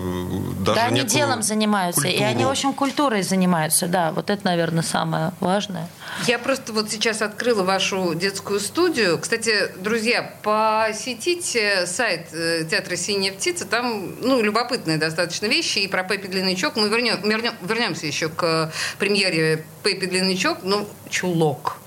даже 0.60 0.80
да, 0.80 0.86
они 0.88 1.04
делом 1.04 1.41
занимаются, 1.41 2.02
культуру. 2.02 2.22
и 2.22 2.26
они, 2.26 2.45
в 2.45 2.50
общем, 2.50 2.74
культурой 2.74 3.24
занимаются, 3.24 3.88
да, 3.88 4.12
вот 4.12 4.30
это, 4.30 4.45
наверное, 4.45 4.84
самое 4.84 5.32
важное. 5.39 5.88
Я 6.28 6.38
просто 6.38 6.74
вот 6.74 6.89
сейчас 6.91 7.22
открыла 7.22 7.63
вашу 7.63 8.13
детскую 8.13 8.60
студию. 8.60 9.17
Кстати, 9.19 9.72
друзья, 9.78 10.34
посетите 10.43 11.86
сайт 11.86 12.34
э, 12.34 12.65
театра 12.69 12.95
«Синяя 12.95 13.32
птица», 13.32 13.65
там, 13.65 14.15
ну, 14.22 14.41
любопытные 14.41 14.98
достаточно 14.98 15.45
вещи, 15.45 15.80
и 15.80 15.88
про 15.88 16.04
Пеппи 16.04 16.28
Длиннячок. 16.28 16.76
Мы 16.76 16.89
вернем, 16.89 17.22
вернем, 17.24 17.54
вернемся 17.62 18.06
еще 18.06 18.28
к 18.28 18.72
премьере 18.98 19.63
Пеппи 19.84 20.08
Длиннячок, 20.08 20.60
ну, 20.63 20.88
чулок. 21.10 21.78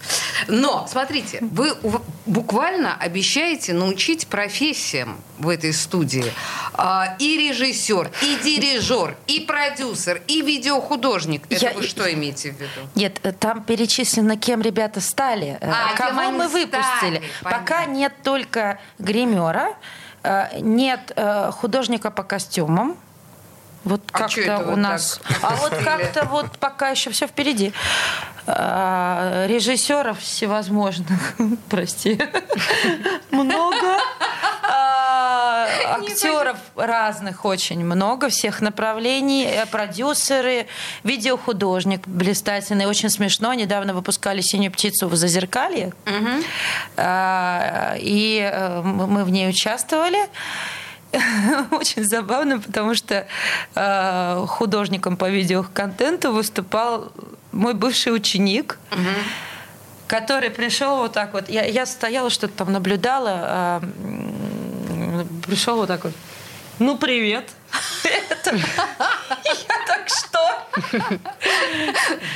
Но, 0.48 0.86
смотрите, 0.88 1.38
вы 1.40 1.74
буквально 2.26 2.96
обещаете 2.96 3.72
научить 3.72 4.26
профессиям 4.26 5.20
в 5.38 5.48
этой 5.48 5.72
студии 5.72 6.32
а, 6.74 7.16
и 7.18 7.36
режиссер, 7.36 8.10
и 8.22 8.36
дирижер, 8.42 9.16
и 9.26 9.40
продюсер, 9.40 10.22
и 10.26 10.42
видеохудожник. 10.42 11.44
Это 11.50 11.66
Я... 11.66 11.72
вы 11.72 11.82
что 11.82 12.12
имеете 12.12 12.52
в 12.52 12.60
виду? 12.60 12.88
Нет, 12.94 13.20
там 13.40 13.62
перечислено, 13.62 14.36
кем 14.36 14.62
ребята 14.62 15.00
стали, 15.00 15.58
э, 15.60 15.70
а, 15.70 15.96
кого 15.96 16.30
мы 16.30 16.48
выпустили. 16.48 16.82
Стали? 17.16 17.22
Пока 17.42 17.84
нет 17.86 18.12
только 18.22 18.78
гримера, 18.98 19.74
э, 20.22 20.60
нет 20.60 21.12
э, 21.16 21.50
художника 21.52 22.10
по 22.10 22.22
костюмам, 22.22 22.96
вот 23.84 24.02
а 24.12 24.18
как-то 24.18 24.58
у 24.72 24.76
нас. 24.76 25.20
А 25.42 25.56
вот 25.56 25.70
как-то 25.84 26.24
вот 26.24 26.58
пока 26.58 26.90
еще 26.90 27.10
все 27.10 27.26
впереди. 27.26 27.72
А, 28.44 29.46
режиссеров 29.46 30.18
всевозможных, 30.18 31.34
прости, 31.68 32.20
много. 33.30 33.98
А, 34.64 35.68
актеров 35.98 36.56
разных 36.74 37.44
очень 37.44 37.84
много, 37.84 38.28
всех 38.30 38.60
направлений. 38.60 39.44
Э, 39.44 39.66
продюсеры, 39.66 40.66
видеохудожник 41.04 42.06
блистательный, 42.08 42.86
очень 42.86 43.10
смешно. 43.10 43.54
Недавно 43.54 43.94
выпускали 43.94 44.40
«Синюю 44.40 44.72
птицу» 44.72 45.08
в 45.08 45.14
Зазеркалье. 45.14 45.92
Угу. 46.06 46.42
И 47.98 48.50
э, 48.52 48.82
мы 48.82 49.24
в 49.24 49.30
ней 49.30 49.48
участвовали. 49.48 50.28
Очень 51.70 52.04
забавно, 52.04 52.58
потому 52.58 52.94
что 52.94 53.26
э, 53.74 54.46
художником 54.48 55.16
по 55.16 55.28
видеоконтенту 55.28 56.32
выступал 56.32 57.12
мой 57.52 57.74
бывший 57.74 58.14
ученик. 58.14 58.78
Угу 58.90 59.00
который 60.12 60.50
пришел 60.50 60.96
вот 60.98 61.14
так 61.14 61.32
вот. 61.32 61.48
Я, 61.48 61.64
я 61.64 61.86
стояла, 61.86 62.28
что-то 62.28 62.52
там 62.52 62.70
наблюдала, 62.70 63.30
а, 63.34 63.82
пришел 65.46 65.76
вот 65.76 65.88
так 65.88 66.04
вот. 66.04 66.12
Ну, 66.78 66.98
привет. 66.98 67.48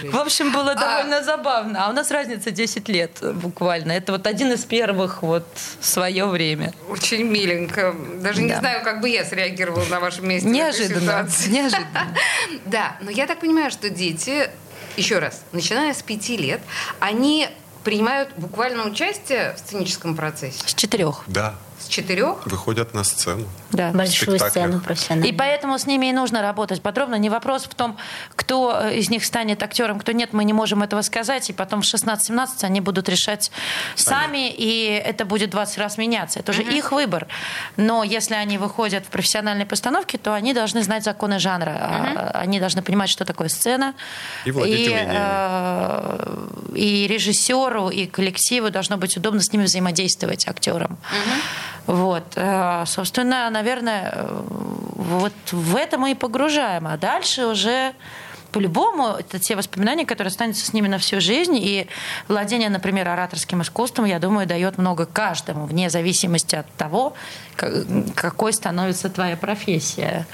В 0.04 0.16
общем, 0.16 0.52
было 0.52 0.72
а 0.72 0.74
довольно 0.74 1.22
забавно. 1.22 1.86
А 1.86 1.90
у 1.90 1.92
нас 1.92 2.10
разница 2.10 2.50
10 2.50 2.88
лет 2.88 3.18
буквально. 3.34 3.92
Это 3.92 4.12
вот 4.12 4.26
один 4.26 4.52
из 4.52 4.64
первых 4.64 5.22
вот 5.22 5.46
в 5.80 5.86
свое 5.86 6.26
время. 6.26 6.72
Очень 6.88 7.24
миленько. 7.24 7.94
Даже 8.16 8.42
не 8.42 8.54
знаю, 8.54 8.82
как 8.84 9.00
бы 9.00 9.08
я 9.08 9.24
среагировала 9.24 9.84
на 9.86 10.00
вашем 10.00 10.28
месте. 10.28 10.48
Неожиданно. 10.48 11.28
Неожиданно. 11.48 12.16
Да, 12.66 12.96
но 13.00 13.10
я 13.10 13.26
так 13.26 13.40
понимаю, 13.40 13.70
что 13.70 13.90
дети, 13.90 14.50
еще 14.96 15.18
раз, 15.18 15.42
начиная 15.52 15.94
с 15.94 16.02
пяти 16.02 16.36
лет, 16.36 16.60
они 17.00 17.48
принимают 17.84 18.30
буквально 18.36 18.84
участие 18.84 19.54
в 19.54 19.58
сценическом 19.60 20.16
процессе? 20.16 20.60
С 20.66 20.74
четырех. 20.74 21.22
Да. 21.28 21.54
С 21.86 21.88
четырех? 21.88 22.44
Выходят 22.46 22.94
на 22.94 23.04
сцену. 23.04 23.46
Да. 23.70 23.92
Большую 23.92 24.40
сцену 24.40 24.80
профессионально. 24.80 25.26
И 25.26 25.32
поэтому 25.32 25.78
с 25.78 25.86
ними 25.86 26.06
и 26.06 26.12
нужно 26.12 26.42
работать 26.42 26.82
подробно. 26.82 27.14
Не 27.14 27.30
вопрос 27.30 27.62
в 27.62 27.74
том, 27.76 27.96
кто 28.34 28.80
э, 28.82 28.96
из 28.96 29.08
них 29.08 29.24
станет 29.24 29.62
актером, 29.62 30.00
кто 30.00 30.10
нет, 30.10 30.32
мы 30.32 30.42
не 30.42 30.52
можем 30.52 30.82
этого 30.82 31.02
сказать. 31.02 31.48
И 31.48 31.52
потом 31.52 31.82
в 31.82 31.84
16-17 31.84 32.48
они 32.62 32.80
будут 32.80 33.08
решать 33.08 33.52
сами, 33.94 34.16
сами 34.16 34.50
и 34.50 35.00
это 35.04 35.24
будет 35.24 35.50
20 35.50 35.78
раз 35.78 35.96
меняться. 35.96 36.40
Это 36.40 36.50
уже 36.50 36.62
uh-huh. 36.62 36.76
их 36.76 36.90
выбор. 36.90 37.28
Но 37.76 38.02
если 38.02 38.34
они 38.34 38.58
выходят 38.58 39.06
в 39.06 39.08
профессиональной 39.10 39.64
постановке, 39.64 40.18
то 40.18 40.34
они 40.34 40.52
должны 40.52 40.82
знать 40.82 41.04
законы 41.04 41.38
жанра. 41.38 41.70
Uh-huh. 41.70 42.30
Они 42.32 42.58
должны 42.58 42.82
понимать, 42.82 43.10
что 43.10 43.24
такое 43.24 43.48
сцена. 43.48 43.94
И 44.44 44.50
владеть 44.50 44.88
и, 44.88 44.92
э, 44.92 46.46
и 46.74 47.06
режиссеру, 47.06 47.90
и 47.90 48.06
коллективу 48.06 48.70
должно 48.70 48.96
быть 48.96 49.16
удобно 49.16 49.40
с 49.40 49.52
ними 49.52 49.64
взаимодействовать, 49.66 50.48
актерам. 50.48 50.98
Uh-huh. 51.12 51.66
Вот. 51.86 52.24
Э, 52.36 52.84
собственно, 52.86 53.48
наверное, 53.50 54.26
вот 54.30 55.32
в 55.50 55.76
это 55.76 55.98
мы 55.98 56.12
и 56.12 56.14
погружаем. 56.14 56.86
А 56.86 56.96
дальше 56.96 57.46
уже 57.46 57.94
по-любому 58.56 59.08
это 59.18 59.38
те 59.38 59.54
воспоминания, 59.54 60.06
которые 60.06 60.30
останутся 60.30 60.64
с 60.64 60.72
ними 60.72 60.88
на 60.88 60.98
всю 60.98 61.20
жизнь. 61.20 61.56
И 61.56 61.88
владение, 62.26 62.70
например, 62.70 63.06
ораторским 63.08 63.62
искусством, 63.62 64.06
я 64.06 64.18
думаю, 64.18 64.46
дает 64.46 64.78
много 64.78 65.04
каждому, 65.04 65.66
вне 65.66 65.90
зависимости 65.90 66.56
от 66.56 66.66
того, 66.72 67.14
какой 67.56 68.52
становится 68.52 69.10
твоя 69.10 69.36
профессия. 69.36 70.26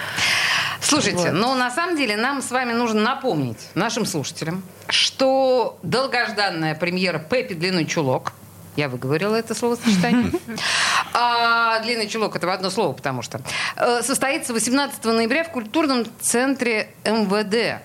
Слушайте, 0.80 1.30
вот. 1.30 1.32
ну 1.32 1.54
на 1.54 1.70
самом 1.70 1.96
деле 1.96 2.16
нам 2.16 2.42
с 2.42 2.50
вами 2.50 2.72
нужно 2.72 3.00
напомнить 3.02 3.58
нашим 3.74 4.06
слушателям, 4.06 4.62
что 4.88 5.78
долгожданная 5.82 6.74
премьера 6.74 7.18
«Пеппи 7.18 7.54
длинный 7.54 7.86
чулок» 7.86 8.32
Я 8.76 8.88
выговорила 8.88 9.34
это 9.34 9.54
словосочетание. 9.54 10.32
А, 11.14 11.80
длинный 11.80 12.08
чулок 12.08 12.36
это 12.36 12.50
одно 12.52 12.70
слово, 12.70 12.94
потому 12.94 13.20
что 13.20 13.42
э, 13.76 14.02
состоится 14.02 14.54
18 14.54 15.04
ноября 15.04 15.44
в 15.44 15.50
культурном 15.50 16.06
центре 16.20 16.88
МВД. 17.04 17.82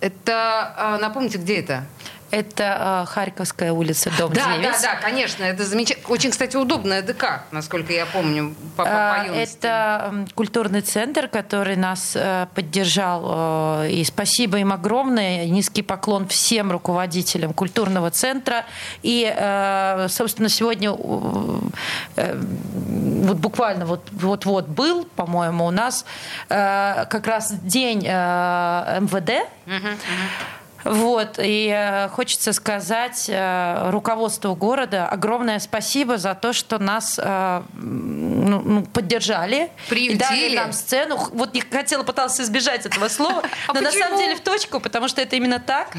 Это, 0.00 0.74
а, 0.76 0.98
напомните, 0.98 1.38
где 1.38 1.60
это? 1.60 1.86
Это 2.30 3.04
э, 3.06 3.10
Харьковская 3.12 3.72
улица, 3.72 4.10
дом 4.16 4.32
да, 4.32 4.56
9. 4.56 4.62
Да, 4.62 4.78
да, 4.80 4.94
конечно. 4.96 5.42
Это 5.42 5.64
замечательно. 5.64 6.08
Очень, 6.08 6.30
кстати, 6.30 6.56
удобная 6.56 7.02
ДК, 7.02 7.42
насколько 7.50 7.92
я 7.92 8.06
помню, 8.06 8.54
по, 8.76 8.84
по, 8.84 8.90
по 8.90 9.32
Это 9.34 10.26
культурный 10.34 10.80
центр, 10.80 11.26
который 11.28 11.76
нас 11.76 12.12
э, 12.14 12.46
поддержал. 12.54 13.82
Э, 13.82 13.90
и 13.90 14.04
спасибо 14.04 14.58
им 14.58 14.72
огромное. 14.72 15.46
Низкий 15.46 15.82
поклон 15.82 16.28
всем 16.28 16.70
руководителям 16.70 17.52
культурного 17.52 18.10
центра. 18.10 18.64
И, 19.02 19.32
э, 19.36 20.06
собственно, 20.08 20.48
сегодня 20.48 20.90
э, 22.16 22.40
вот 23.24 23.36
буквально 23.38 23.86
вот, 23.86 24.08
вот-вот 24.12 24.68
был, 24.68 25.04
по-моему, 25.16 25.66
у 25.66 25.70
нас 25.70 26.04
э, 26.48 27.06
как 27.10 27.26
раз 27.26 27.52
день 27.52 28.04
э, 28.06 28.98
МВД. 29.00 29.30
Uh-huh, 29.66 29.82
uh-huh. 29.82 30.59
Вот, 30.84 31.38
и 31.38 31.70
э, 31.74 32.08
хочется 32.08 32.52
сказать 32.52 33.26
э, 33.28 33.90
руководству 33.90 34.54
города 34.54 35.08
огромное 35.08 35.58
спасибо 35.58 36.18
за 36.18 36.34
то, 36.34 36.52
что 36.52 36.78
нас 36.78 37.20
э, 37.22 37.62
ну, 37.74 38.62
ну, 38.62 38.82
поддержали. 38.86 39.70
Приютили. 39.88 40.16
И 40.16 40.18
дали 40.18 40.56
нам 40.56 40.72
сцену. 40.72 41.18
Вот 41.32 41.54
я 41.54 41.62
хотела, 41.70 42.02
пыталась 42.02 42.40
избежать 42.40 42.86
этого 42.86 43.08
слова, 43.08 43.42
а 43.68 43.74
но 43.74 43.80
на 43.80 43.92
самом 43.92 44.18
деле 44.18 44.36
в 44.36 44.40
точку, 44.40 44.80
потому 44.80 45.08
что 45.08 45.20
это 45.20 45.36
именно 45.36 45.60
так. 45.60 45.92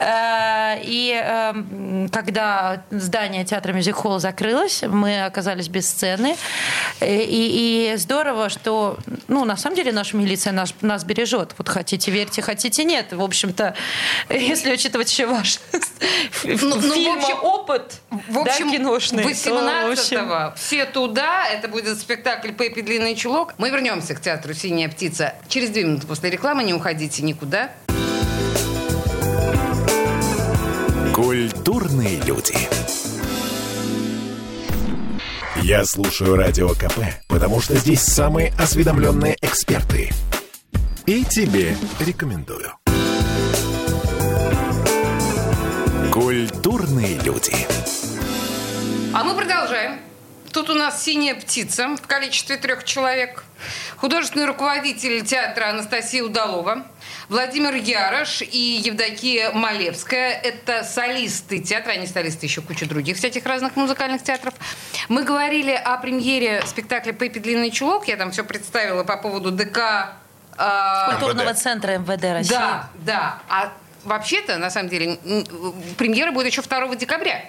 И 0.00 1.20
эм, 1.22 2.08
когда 2.10 2.82
здание 2.90 3.44
театра 3.44 3.72
Мюзик 3.72 3.96
Холл 3.96 4.18
закрылось, 4.18 4.82
мы 4.82 5.24
оказались 5.24 5.68
без 5.68 5.88
сцены. 5.88 6.36
И, 7.00 7.92
и 7.92 7.96
здорово, 7.96 8.48
что, 8.48 8.98
ну, 9.28 9.44
на 9.44 9.56
самом 9.56 9.76
деле 9.76 9.92
наша 9.92 10.16
милиция 10.16 10.52
нас, 10.52 10.74
нас 10.80 11.04
бережет. 11.04 11.54
Вот 11.58 11.68
хотите 11.68 12.10
верьте, 12.10 12.42
хотите 12.42 12.84
нет. 12.84 13.12
В 13.12 13.22
общем-то, 13.22 13.74
если 14.28 14.72
учитывать 14.72 15.10
еще 15.10 15.26
ваш 15.26 15.58
ну, 16.44 16.76
ну, 16.76 16.94
фильм, 16.94 17.18
опыт 17.42 18.00
в 18.10 18.38
общем, 18.38 18.70
да, 18.70 18.76
киношный. 18.76 19.24
18-го 19.24 20.54
все 20.56 20.86
туда, 20.86 21.46
это 21.48 21.68
будет 21.68 21.98
спектакль 21.98 22.52
«Пеппи 22.52 22.82
Длинный 22.82 23.14
чулок». 23.14 23.54
Мы 23.58 23.70
вернемся 23.70 24.14
к 24.14 24.20
театру 24.20 24.54
«Синяя 24.54 24.88
птица» 24.88 25.34
через 25.48 25.70
две 25.70 25.84
минуты 25.84 26.06
после 26.06 26.30
рекламы, 26.30 26.64
не 26.64 26.74
уходите 26.74 27.22
никуда. 27.22 27.70
Культурные 31.14 32.20
люди. 32.20 32.56
Я 35.62 35.84
слушаю 35.84 36.36
Радио 36.36 36.68
КП, 36.70 37.00
потому 37.28 37.60
что 37.60 37.74
здесь 37.76 38.00
самые 38.00 38.52
осведомленные 38.58 39.36
эксперты. 39.42 40.10
И 41.06 41.24
тебе 41.24 41.76
рекомендую. 41.98 42.72
Культурные 46.18 47.16
люди. 47.18 47.54
А 49.14 49.22
мы 49.22 49.36
продолжаем. 49.36 50.00
Тут 50.52 50.68
у 50.68 50.74
нас 50.74 51.04
синяя 51.04 51.36
птица 51.36 51.94
в 51.94 52.04
количестве 52.08 52.56
трех 52.56 52.82
человек. 52.82 53.44
Художественный 53.98 54.46
руководитель 54.46 55.24
театра 55.24 55.70
Анастасия 55.70 56.24
Удалова. 56.24 56.88
Владимир 57.28 57.72
Ярош 57.74 58.42
и 58.42 58.82
Евдокия 58.84 59.52
Малевская. 59.52 60.32
Это 60.32 60.82
солисты 60.82 61.60
театра, 61.60 61.92
они 61.92 62.08
солисты 62.08 62.46
еще 62.46 62.62
куча 62.62 62.86
других 62.86 63.16
всяких 63.16 63.46
разных 63.46 63.76
музыкальных 63.76 64.20
театров. 64.24 64.54
Мы 65.08 65.22
говорили 65.22 65.70
о 65.70 65.98
премьере 65.98 66.64
спектакля 66.66 67.12
«Пеппи 67.12 67.38
Длинный 67.38 67.70
чулок». 67.70 68.08
Я 68.08 68.16
там 68.16 68.32
все 68.32 68.42
представила 68.42 69.04
по 69.04 69.18
поводу 69.18 69.52
ДК... 69.52 70.14
Э, 70.58 71.10
Культурного 71.12 71.50
МВД. 71.50 71.62
центра 71.62 71.96
МВД 71.96 72.24
России. 72.24 72.50
Да, 72.50 72.88
да. 73.04 73.38
А 73.48 73.72
вообще-то, 74.08 74.58
на 74.58 74.70
самом 74.70 74.88
деле, 74.88 75.18
премьера 75.96 76.32
будет 76.32 76.48
еще 76.48 76.62
2 76.62 76.96
декабря. 76.96 77.44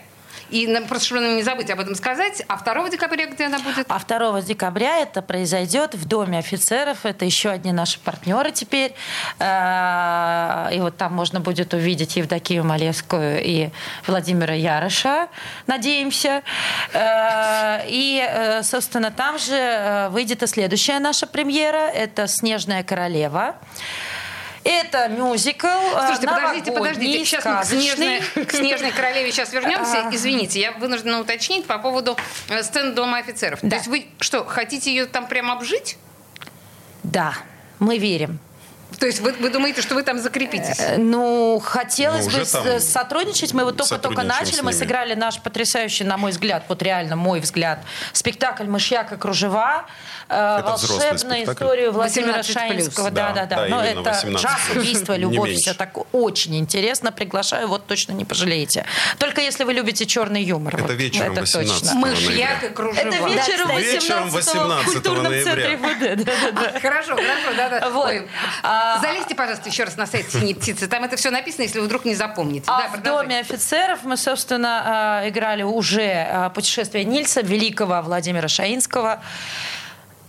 И 0.50 0.68
просто 0.88 1.06
чтобы 1.06 1.22
не 1.22 1.44
забыть 1.44 1.70
об 1.70 1.80
этом 1.80 1.96
сказать. 1.96 2.44
А 2.48 2.58
2 2.58 2.90
декабря 2.90 3.28
где 3.28 3.46
она 3.46 3.60
будет? 3.60 3.86
А 3.90 4.00
2 4.00 4.42
декабря 4.42 4.98
это 4.98 5.22
произойдет 5.22 5.94
в 5.94 6.08
Доме 6.08 6.40
офицеров. 6.40 7.06
Это 7.06 7.26
еще 7.26 7.50
одни 7.50 7.72
наши 7.72 8.00
партнеры 8.00 8.52
теперь. 8.52 8.94
Э, 9.40 10.70
и 10.74 10.80
вот 10.80 10.98
там 10.98 11.14
можно 11.14 11.40
будет 11.40 11.74
увидеть 11.74 12.16
Евдокию 12.16 12.64
Малевскую 12.64 13.44
и 13.44 13.70
Владимира 14.08 14.54
Ярыша, 14.54 15.28
надеемся. 15.68 16.42
Э, 16.94 17.86
и, 17.88 18.26
э, 18.28 18.64
собственно, 18.64 19.12
там 19.12 19.38
же 19.38 20.10
выйдет 20.12 20.42
и 20.44 20.48
следующая 20.48 21.00
наша 21.00 21.28
премьера. 21.28 21.90
Это 21.90 22.28
«Снежная 22.28 22.84
королева». 22.84 23.56
Это 24.70 25.08
мюзикл. 25.08 25.68
Э, 25.68 26.06
Слушайте, 26.06 26.28
подождите, 26.28 26.72
подождите. 26.72 27.26
Сейчас 27.26 27.46
мы 27.46 27.62
к 27.62 27.66
снежной, 27.66 28.22
к 28.46 28.52
снежной 28.52 28.92
королеве 28.92 29.32
сейчас 29.32 29.52
вернемся. 29.52 30.10
Извините, 30.12 30.60
я 30.60 30.72
вынуждена 30.74 31.20
уточнить 31.20 31.66
по 31.66 31.80
поводу 31.80 32.16
э, 32.50 32.62
сцены 32.62 32.92
Дома 32.92 33.18
офицеров. 33.18 33.60
Да. 33.64 33.70
То 33.70 33.76
есть 33.78 33.88
вы 33.88 34.06
что, 34.20 34.46
хотите 34.46 34.92
ее 34.94 35.08
там 35.08 35.28
прямо 35.28 35.54
обжить? 35.54 35.98
Да, 37.02 37.34
мы 37.80 37.98
верим. 37.98 38.40
То 39.00 39.06
есть 39.06 39.20
вы, 39.22 39.32
вы 39.34 39.50
думаете, 39.50 39.82
что 39.82 39.96
вы 39.96 40.04
там 40.04 40.20
закрепитесь? 40.20 40.80
Э, 40.80 40.98
Ну, 40.98 41.60
хотелось 41.64 42.26
Ну, 42.26 42.32
бы 42.40 42.46
с- 42.46 42.52
там 42.52 42.80
сотрудничать. 42.80 43.54
Мы 43.54 43.64
вот 43.64 43.78
только-только 43.78 44.24
начали. 44.24 44.62
Мы 44.62 44.74
сыграли 44.74 45.14
наш 45.16 45.40
потрясающий, 45.40 46.04
на 46.04 46.18
мой 46.18 46.32
взгляд, 46.32 46.64
вот 46.68 46.82
реально 46.84 47.16
мой 47.16 47.40
взгляд, 47.40 47.80
спектакль 48.14 48.66
«Мышьяк 48.66 49.12
и 49.14 49.18
кружева». 49.18 49.86
э, 50.28 50.60
Это 50.60 50.78
спектакль? 50.78 51.44
историю 51.54 51.92
Владимира 51.92 52.40
18+. 52.40 52.54
Шаинского. 52.54 53.10
Да, 53.12 53.32
да, 53.32 53.46
Да, 53.46 53.56
да. 53.56 53.56
да, 53.64 53.68
Но 53.68 53.84
это 53.84 54.10
18+. 54.12 54.38
джаз, 54.42 54.60
убийство, 54.76 55.16
любовь, 55.16 55.54
все 55.56 55.74
так 55.74 55.98
очень 56.14 56.56
интересно. 56.58 57.12
Приглашаю, 57.12 57.68
вот 57.68 57.88
точно 57.88 58.12
не 58.14 58.26
пожалеете. 58.26 58.86
Только 59.18 59.42
если 59.42 59.64
вы 59.64 59.74
любите 59.74 60.06
черный 60.06 60.44
юмор. 60.44 60.76
Это 60.76 60.84
вот, 60.84 60.92
вечером 60.92 61.32
это 61.34 61.42
18 61.42 61.82
точно. 61.84 61.96
Мышьяк 62.00 62.64
и 62.64 62.70
кружева. 62.70 63.08
Это 63.08 63.28
вечером 63.28 63.78
Вечером 63.80 64.30
18 64.30 64.32
в 64.32 64.34
18 64.34 64.86
культурном 64.94 65.24
ноября. 65.32 65.44
центре. 65.44 66.16
Да, 66.26 66.32
да, 66.52 66.52
да. 66.74 66.80
Хорошо, 66.80 67.16
хорошо, 67.16 67.54
да-да. 67.58 67.90
Вот. 67.90 68.06
Ой, 68.08 68.28
А- 68.64 68.89
Залезьте, 69.02 69.36
пожалуйста, 69.36 69.70
еще 69.70 69.84
раз 69.84 69.98
на 69.98 70.06
сайт 70.08 70.32
«Синей 70.32 70.56
птицы». 70.56 70.88
Там 70.88 71.04
это 71.04 71.16
все 71.16 71.30
написано, 71.30 71.64
если 71.64 71.80
вы 71.80 71.86
вдруг 71.86 72.06
не 72.06 72.16
запомните. 72.16 72.66
А 72.68 72.82
Да, 72.82 72.98
в. 72.98 73.02
Доме 73.02 73.40
офицеров 73.40 74.04
мы, 74.04 74.18
собственно, 74.18 75.22
э, 75.24 75.30
играли 75.30 75.64
уже 75.64 76.02
э, 76.02 76.50
путешествие 76.54 77.04
Нильса, 77.06 77.42
великого 77.42 78.02
Владимира 78.02 78.48
Шаинского. 78.48 79.22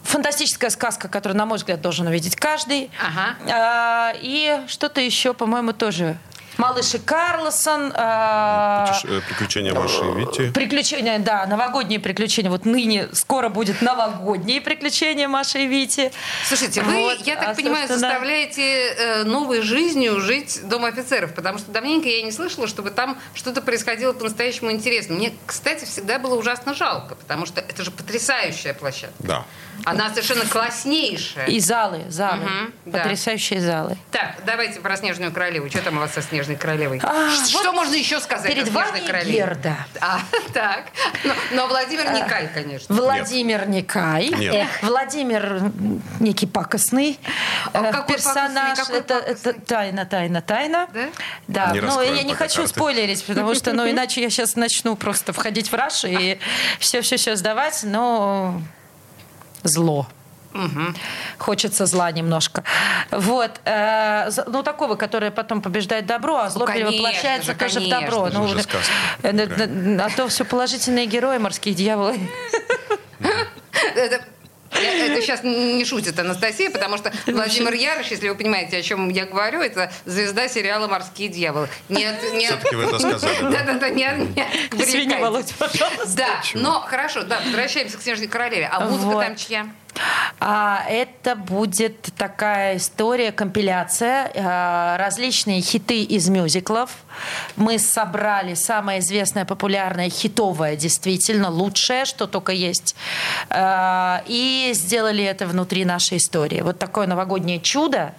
Фантастическая 0.03 0.70
сказка, 0.70 1.09
которую, 1.09 1.38
на 1.38 1.46
мой 1.46 1.59
взгляд, 1.59 1.81
должен 1.81 2.07
увидеть 2.07 2.37
каждый. 2.37 2.90
Ага. 3.01 3.37
А, 3.53 4.12
И 4.20 4.61
что-то 4.66 5.01
еще, 5.01 5.35
по-моему, 5.35 5.73
тоже. 5.73 6.16
Малыш 6.56 6.94
и 6.94 6.98
Карлсон. 6.98 7.90
Путеш- 7.90 9.04
э, 9.04 9.20
Приключения 9.28 9.72
Маши 9.74 10.04
и 10.04 10.14
Вити. 10.14 10.50
Приключения, 10.50 11.18
да, 11.18 11.46
новогодние 11.46 12.00
приключения. 12.00 12.50
Вот 12.50 12.64
ныне 12.64 13.08
скоро 13.12 13.48
будет 13.48 13.80
новогодние 13.82 14.60
приключения 14.60 15.28
Маши 15.28 15.60
и 15.60 15.66
Вити. 15.66 16.12
Слушайте, 16.46 16.82
вы, 16.82 16.94
Вот, 16.94 17.26
я 17.26 17.36
так 17.36 17.50
а, 17.50 17.54
понимаю, 17.54 17.88
собственно, 17.88 17.98
заставляете 18.10 18.62
э, 18.62 19.24
новой 19.24 19.62
жизнью 19.62 20.20
жить 20.20 20.60
Дом 20.68 20.84
офицеров, 20.84 21.34
потому 21.34 21.58
что 21.58 21.70
давненько 21.70 22.08
я 22.08 22.22
не 22.22 22.32
слышала, 22.32 22.66
чтобы 22.66 22.90
там 22.90 23.18
что-то 23.34 23.62
происходило 23.62 24.12
по-настоящему 24.12 24.70
интересно. 24.72 25.14
Мне, 25.14 25.32
кстати, 25.46 25.84
всегда 25.84 26.18
было 26.18 26.34
ужасно 26.34 26.74
жалко, 26.74 27.14
потому 27.14 27.46
что 27.46 27.60
это 27.60 27.84
же 27.84 27.90
потрясающая 27.90 28.74
площадка. 28.74 29.14
Да. 29.20 29.44
Она 29.84 30.10
совершенно 30.10 30.44
класснейшая. 30.44 31.46
И 31.46 31.58
залы, 31.58 32.04
залы. 32.08 32.40
Да. 32.84 32.98
Потрясающие 32.98 33.60
залы. 33.62 33.96
Так, 34.10 34.36
давайте 34.44 34.80
про 34.80 34.96
Снежную 34.96 35.32
Королеву. 35.32 35.70
Что 35.70 35.80
там 35.82 35.96
у 35.96 36.00
вас 36.00 36.12
со 36.12 36.20
Снежной 36.20 36.39
Королевой? 36.57 37.00
А, 37.03 37.31
Что 37.31 37.72
можно 37.72 37.94
еще 37.94 38.20
сказать 38.20 38.46
Перед 38.46 38.68
о 38.68 38.70
Снежной 38.70 38.85
вами 38.92 39.07
Королеве? 39.07 39.33
Герда. 39.33 39.76
А, 40.00 40.20
так. 40.53 40.85
Но, 41.24 41.35
но 41.53 41.66
Владимир 41.68 42.11
Никай, 42.12 42.48
конечно. 42.53 42.94
Владимир 42.94 43.68
Никай. 43.68 44.29
Нет. 44.29 44.55
Эх, 44.55 44.83
Владимир 44.83 45.62
некий 46.20 46.46
пакостный 46.46 47.18
А 47.72 47.83
э, 47.85 47.92
какой 47.92 48.14
персонаж. 48.16 48.79
пакостный, 48.79 49.00
какой 49.03 49.18
это, 49.18 49.48
это 49.48 49.53
тайна, 49.61 50.07
тайна, 50.07 50.40
тайна. 50.42 50.88
Да? 50.92 51.09
Да, 51.48 51.70
Не 51.72 51.81
но 51.81 51.87
раскроем 51.88 52.14
я 52.14 52.22
не 52.22 52.35
хочу 52.35 52.57
карты. 52.62 52.70
спойлерить, 52.70 53.24
потому 53.24 53.55
что, 53.55 53.72
ну, 53.72 53.88
иначе 53.88 54.22
я 54.22 54.31
сейчас 54.31 54.57
начну 54.57 54.96
просто 54.96 55.33
входить 55.33 55.70
в 55.70 55.74
раш 55.74 56.05
и 56.05 56.38
все-все-все 56.79 57.37
сдавать, 57.37 57.81
но 57.85 58.61
зло. 59.62 60.07
Хочется 61.38 61.86
зла 61.86 62.10
немножко. 62.12 62.64
Вот. 63.10 63.60
э, 63.64 64.30
ну, 64.46 64.62
такого, 64.62 64.94
которое 64.96 65.30
потом 65.30 65.62
побеждает 65.62 66.06
добро, 66.06 66.36
а 66.38 66.50
зло 66.50 66.64
конечно 66.66 66.90
перевоплощается 66.90 67.52
же, 67.52 67.58
тоже 67.58 67.80
в 67.80 67.82
конечно 67.82 68.00
добро. 68.00 68.26
же. 68.28 68.34
Ну, 68.34 68.44
Уже 68.44 68.58
э, 69.22 69.30
э, 69.32 69.98
а 70.00 70.10
то 70.10 70.28
все 70.28 70.44
положительные 70.44 71.06
герои, 71.06 71.38
морские 71.38 71.74
дьяволы. 71.74 72.18
Это, 73.94 74.20
я- 74.80 75.06
это 75.06 75.20
сейчас 75.22 75.42
не 75.42 75.84
шутит 75.84 76.18
Анастасия, 76.18 76.70
потому 76.70 76.96
что 76.96 77.12
Владимир 77.26 77.72
Ярош, 77.72 78.06
если 78.08 78.28
вы 78.28 78.34
понимаете, 78.34 78.78
о 78.78 78.82
чем 78.82 79.08
я 79.08 79.26
говорю, 79.26 79.60
это 79.60 79.90
звезда 80.06 80.48
сериала 80.48 80.86
«Морские 80.86 81.28
дьяволы». 81.28 81.68
Нет, 81.88 82.16
нет. 82.34 82.50
Всё-таки 82.52 82.76
вы 82.76 82.84
это 82.84 82.98
сказали, 82.98 83.40
да? 83.42 83.50
Да-да-да, 83.50 83.88
не, 83.90 84.04
не 84.34 84.82
Извини. 84.82 85.16
Володь, 85.16 85.52
пожалуйста. 85.58 86.06
Да, 86.16 86.42
но 86.54 86.80
хорошо, 86.80 87.22
да, 87.22 87.40
возвращаемся 87.44 87.98
к 87.98 88.02
«Снежной 88.02 88.28
королеве». 88.28 88.68
А 88.70 88.80
музыка 88.80 89.20
там 89.26 89.36
чья? 89.36 89.66
А 90.38 90.85
это 90.88 91.37
будет 91.37 92.09
такая 92.16 92.76
история, 92.76 93.33
компиляция, 93.33 94.31
э, 94.33 94.96
различные 94.96 95.61
хиты 95.61 96.03
из 96.03 96.29
мюзиклов. 96.29 96.90
Мы 97.57 97.79
собрали 97.79 98.55
самое 98.55 99.00
известное, 99.00 99.44
популярное, 99.44 100.09
хитовое, 100.09 100.76
действительно 100.76 101.50
лучшее, 101.50 102.05
что 102.05 102.26
только 102.26 102.53
есть, 102.53 102.94
Э, 103.50 104.20
и 104.26 104.70
сделали 104.74 105.24
это 105.24 105.46
внутри 105.46 105.85
нашей 105.85 106.18
истории. 106.18 106.61
Вот 106.61 106.79
такое 106.79 107.07
новогоднее 107.07 107.61
чудо 107.61 108.14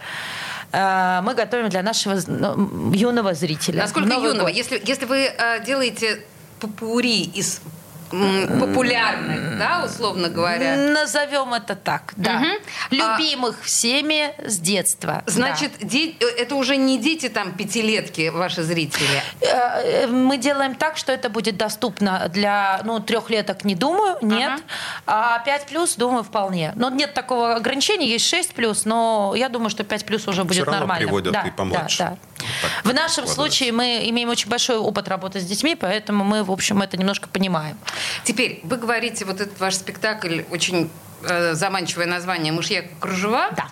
э, 0.72 1.22
мы 1.24 1.34
готовим 1.34 1.70
для 1.70 1.84
нашего 1.84 2.20
ну, 2.28 2.94
юного 2.94 3.34
зрителя. 3.34 3.82
Насколько 3.82 4.10
Новый 4.10 4.30
юного? 4.30 4.48
год. 4.48 4.56
Если, 4.56 4.82
если 4.86 5.06
вы 5.06 5.32
делаете 5.66 6.24
попури 6.60 7.24
из 7.24 7.62
популярных, 8.12 9.58
да, 9.58 9.84
условно 9.86 10.30
говоря, 10.30 10.76
Назовем 10.76 11.54
это 11.54 11.76
так, 11.76 12.14
да. 12.16 12.40
Мгм. 12.40 12.52
Любимых 12.92 13.64
всеми 13.64 14.34
с 14.46 14.58
детства. 14.60 15.24
да. 15.26 15.32
значит, 15.32 15.72
де- 15.82 16.16
э, 16.20 16.26
это 16.38 16.56
уже 16.56 16.78
не 16.78 17.00
дети 17.00 17.30
там 17.30 17.54
пятилетки, 17.54 18.30
ваши 18.30 18.64
зрители. 18.64 19.22
Э, 19.42 20.08
Мы 20.08 20.38
делаем 20.38 20.76
так, 20.76 20.98
что 20.98 21.12
это 21.12 21.30
будет 21.30 21.58
доступно 21.58 22.28
для 22.30 22.82
ну, 22.84 23.00
трехлеток, 23.00 23.64
не 23.64 23.76
думаю, 23.76 24.18
нет. 24.22 24.62
А 25.08 25.40
5 25.40 25.66
плюс, 25.68 25.96
думаю, 25.96 26.24
вполне. 26.24 26.74
Но 26.76 26.90
нет 26.90 27.14
такого 27.14 27.56
ограничения, 27.56 28.08
есть 28.08 28.26
6 28.26 28.54
плюс, 28.54 28.86
но 28.86 29.34
я 29.36 29.50
думаю, 29.50 29.70
что 29.70 29.84
5 29.84 30.06
плюс 30.06 30.28
уже 30.28 30.44
будет 30.44 30.66
равно 30.66 30.80
нормально. 30.82 31.06
приводят 31.08 31.34
да, 31.34 31.42
и 31.42 31.52
помладше. 31.52 31.98
Да, 32.00 32.10
да. 32.10 32.18
Так 32.62 32.92
В 32.92 32.94
нашем 32.94 33.28
случае 33.28 33.72
мы 33.72 34.10
имеем 34.10 34.30
очень 34.30 34.50
большой 34.50 34.78
опыт 34.78 35.08
работы 35.08 35.40
с 35.40 35.46
детьми, 35.46 35.76
поэтому 35.76 36.24
мы, 36.24 36.44
в 36.44 36.52
общем, 36.52 36.82
это 36.82 36.98
немножко 36.98 37.28
понимаем. 37.30 37.78
Теперь, 38.24 38.60
вы 38.64 38.78
говорите, 38.78 39.26
вот 39.26 39.42
этот 39.42 39.60
ваш 39.60 39.76
спектакль, 39.76 40.42
очень 40.52 40.90
э, 41.24 41.54
заманчивое 41.54 42.06
название 42.06 42.52
«Мышьяк 42.54 42.86
кружева». 43.00 43.50
Да. 43.56 43.68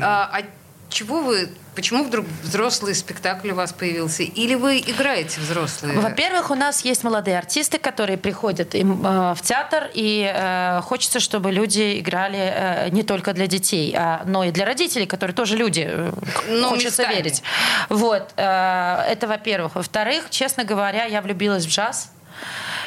А, 0.00 0.30
а 0.32 0.42
чего 0.92 1.20
вы, 1.20 1.48
почему 1.74 2.04
вдруг 2.04 2.26
взрослый 2.42 2.94
спектакль 2.94 3.50
у 3.50 3.54
вас 3.54 3.72
появился? 3.72 4.22
Или 4.22 4.54
вы 4.54 4.78
играете 4.78 5.40
взрослые? 5.40 5.98
Во-первых, 5.98 6.50
у 6.50 6.54
нас 6.54 6.84
есть 6.84 7.04
молодые 7.04 7.38
артисты, 7.38 7.78
которые 7.78 8.18
приходят 8.18 8.74
им, 8.74 9.04
э, 9.04 9.34
в 9.34 9.42
театр, 9.42 9.90
и 9.94 10.30
э, 10.32 10.80
хочется, 10.82 11.20
чтобы 11.20 11.50
люди 11.50 11.98
играли 12.00 12.38
э, 12.38 12.88
не 12.90 13.02
только 13.02 13.32
для 13.32 13.46
детей, 13.46 13.94
а, 13.96 14.22
но 14.26 14.44
и 14.44 14.50
для 14.50 14.64
родителей, 14.64 15.06
которые 15.06 15.34
тоже 15.34 15.56
люди. 15.56 15.90
Ну, 16.48 16.68
хочется 16.68 17.02
местами. 17.02 17.14
верить. 17.14 17.42
Вот. 17.88 18.30
э, 18.36 19.04
это 19.08 19.26
во-первых. 19.26 19.74
Во-вторых, 19.74 20.26
честно 20.30 20.64
говоря, 20.64 21.04
я 21.04 21.22
влюбилась 21.22 21.64
в 21.64 21.68
джаз. 21.68 22.10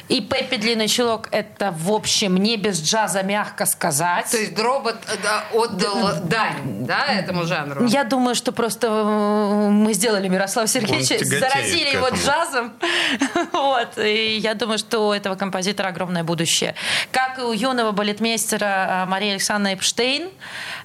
И 0.08 0.22
Пеппи 0.22 0.58
Длинный 0.58 0.88
Чулок– 0.88 1.30
это, 1.32 1.72
в 1.72 1.92
общем, 1.92 2.38
не 2.38 2.58
без 2.58 2.80
джаза, 2.82 3.24
мягко 3.24 3.66
сказать. 3.66 4.30
То 4.30 4.38
есть 4.38 4.54
Дробот 4.54 4.98
э, 5.08 5.16
да, 5.24 5.44
отдал 5.54 6.22
дань, 6.24 6.86
да, 6.86 7.06
этому 7.08 7.46
жанру? 7.46 7.86
Я 7.88 8.04
думаю, 8.04 8.36
что 8.36 8.52
просто 8.52 8.88
э, 8.88 9.70
мы 9.70 9.94
сделали 9.94 10.28
Мирослава 10.28 10.68
Сергеевича, 10.68 11.24
заразили 11.26 11.94
его 11.94 12.10
джазом. 12.10 12.74
Вот. 13.52 13.98
И 13.98 14.38
я 14.38 14.54
думаю, 14.54 14.78
что 14.78 15.08
у 15.08 15.14
этого 15.14 15.36
композитора 15.36 15.88
огромное 15.88 16.24
будущее. 16.24 16.76
Как 17.12 17.40
и 17.40 17.42
у 17.42 17.52
юного 17.52 17.92
балетмейстера 17.92 19.04
э, 19.06 19.10
Марии 19.10 19.32
Александровны 19.32 19.74
Эпштейн. 19.76 20.30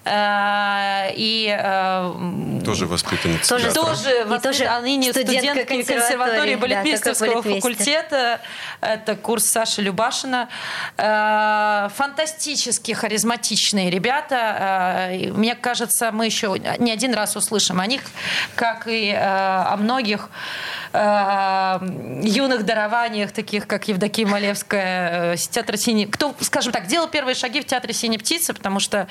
И 0.07 1.57
э, 1.63 2.61
Тоже 2.65 2.87
воспитанница 2.87 3.49
Тоже 3.49 3.65
театра. 3.71 3.83
тоже, 3.83 4.37
И 4.37 4.39
тоже 4.41 4.65
а 4.65 4.81
ныне 4.81 5.13
студентка 5.13 5.41
студентки 5.41 5.65
консерватории, 5.65 6.01
консерватории 6.01 6.55
балетмейстерского 6.57 7.43
балетмейстер. 7.43 7.61
факультета. 7.61 8.41
Это 8.81 9.10
курс 9.17 9.47
Саши 9.47 9.83
Любашина. 9.83 10.49
Э, 10.97 11.89
Фантастически 11.97 12.93
харизматичные 12.93 13.91
ребята. 13.91 15.09
Э, 15.11 15.33
Мне 15.33 15.55
кажется, 15.55 16.11
мы 16.13 16.27
еще 16.27 16.57
не 16.79 16.93
один 16.93 17.15
раз 17.15 17.37
услышим 17.37 17.81
о 17.81 17.87
них, 17.87 18.03
как 18.55 18.87
и 18.87 19.11
э, 19.11 19.17
о 19.19 19.77
многих 19.77 20.29
юных 20.93 22.65
дарованиях, 22.65 23.31
таких 23.33 23.67
как 23.67 23.87
Евдокия 23.87 24.27
Малевская, 24.27 25.35
э, 25.35 25.37
с 25.37 25.47
театра 25.49 25.77
«Синий». 25.77 26.07
Кто, 26.07 26.35
скажем 26.41 26.73
так, 26.73 26.87
делал 26.87 27.07
первые 27.09 27.35
шаги 27.35 27.61
в 27.61 27.65
театре 27.65 27.95
«Синей 27.95 28.19
птицы», 28.19 28.53
потому 28.53 28.81
что 28.81 29.07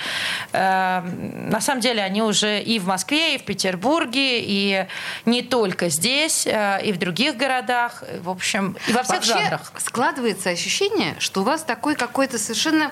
э, 0.52 1.02
на 1.02 1.62
самом 1.62 1.82
деле 1.82 2.04
они 2.04 2.22
уже 2.22 2.62
и 2.62 2.80
в 2.80 2.88
Москве, 2.88 3.36
и 3.36 3.38
в 3.38 3.44
Петербурге, 3.44 4.42
и 4.42 4.88
не 5.26 5.42
только 5.42 5.90
здесь, 5.90 6.46
э, 6.46 6.82
и 6.84 6.92
в 6.92 7.00
других 7.00 7.38
городах, 7.38 8.04
в 8.22 8.30
общем, 8.30 8.76
и 8.88 8.92
во 8.92 9.04
всех 9.04 9.18
Вообще 9.18 9.34
жанрах. 9.34 9.72
складывается 9.78 10.50
ощущение, 10.50 11.16
что 11.20 11.42
у 11.42 11.44
вас 11.44 11.64
такой 11.64 11.96
какой-то 11.96 12.38
совершенно, 12.38 12.92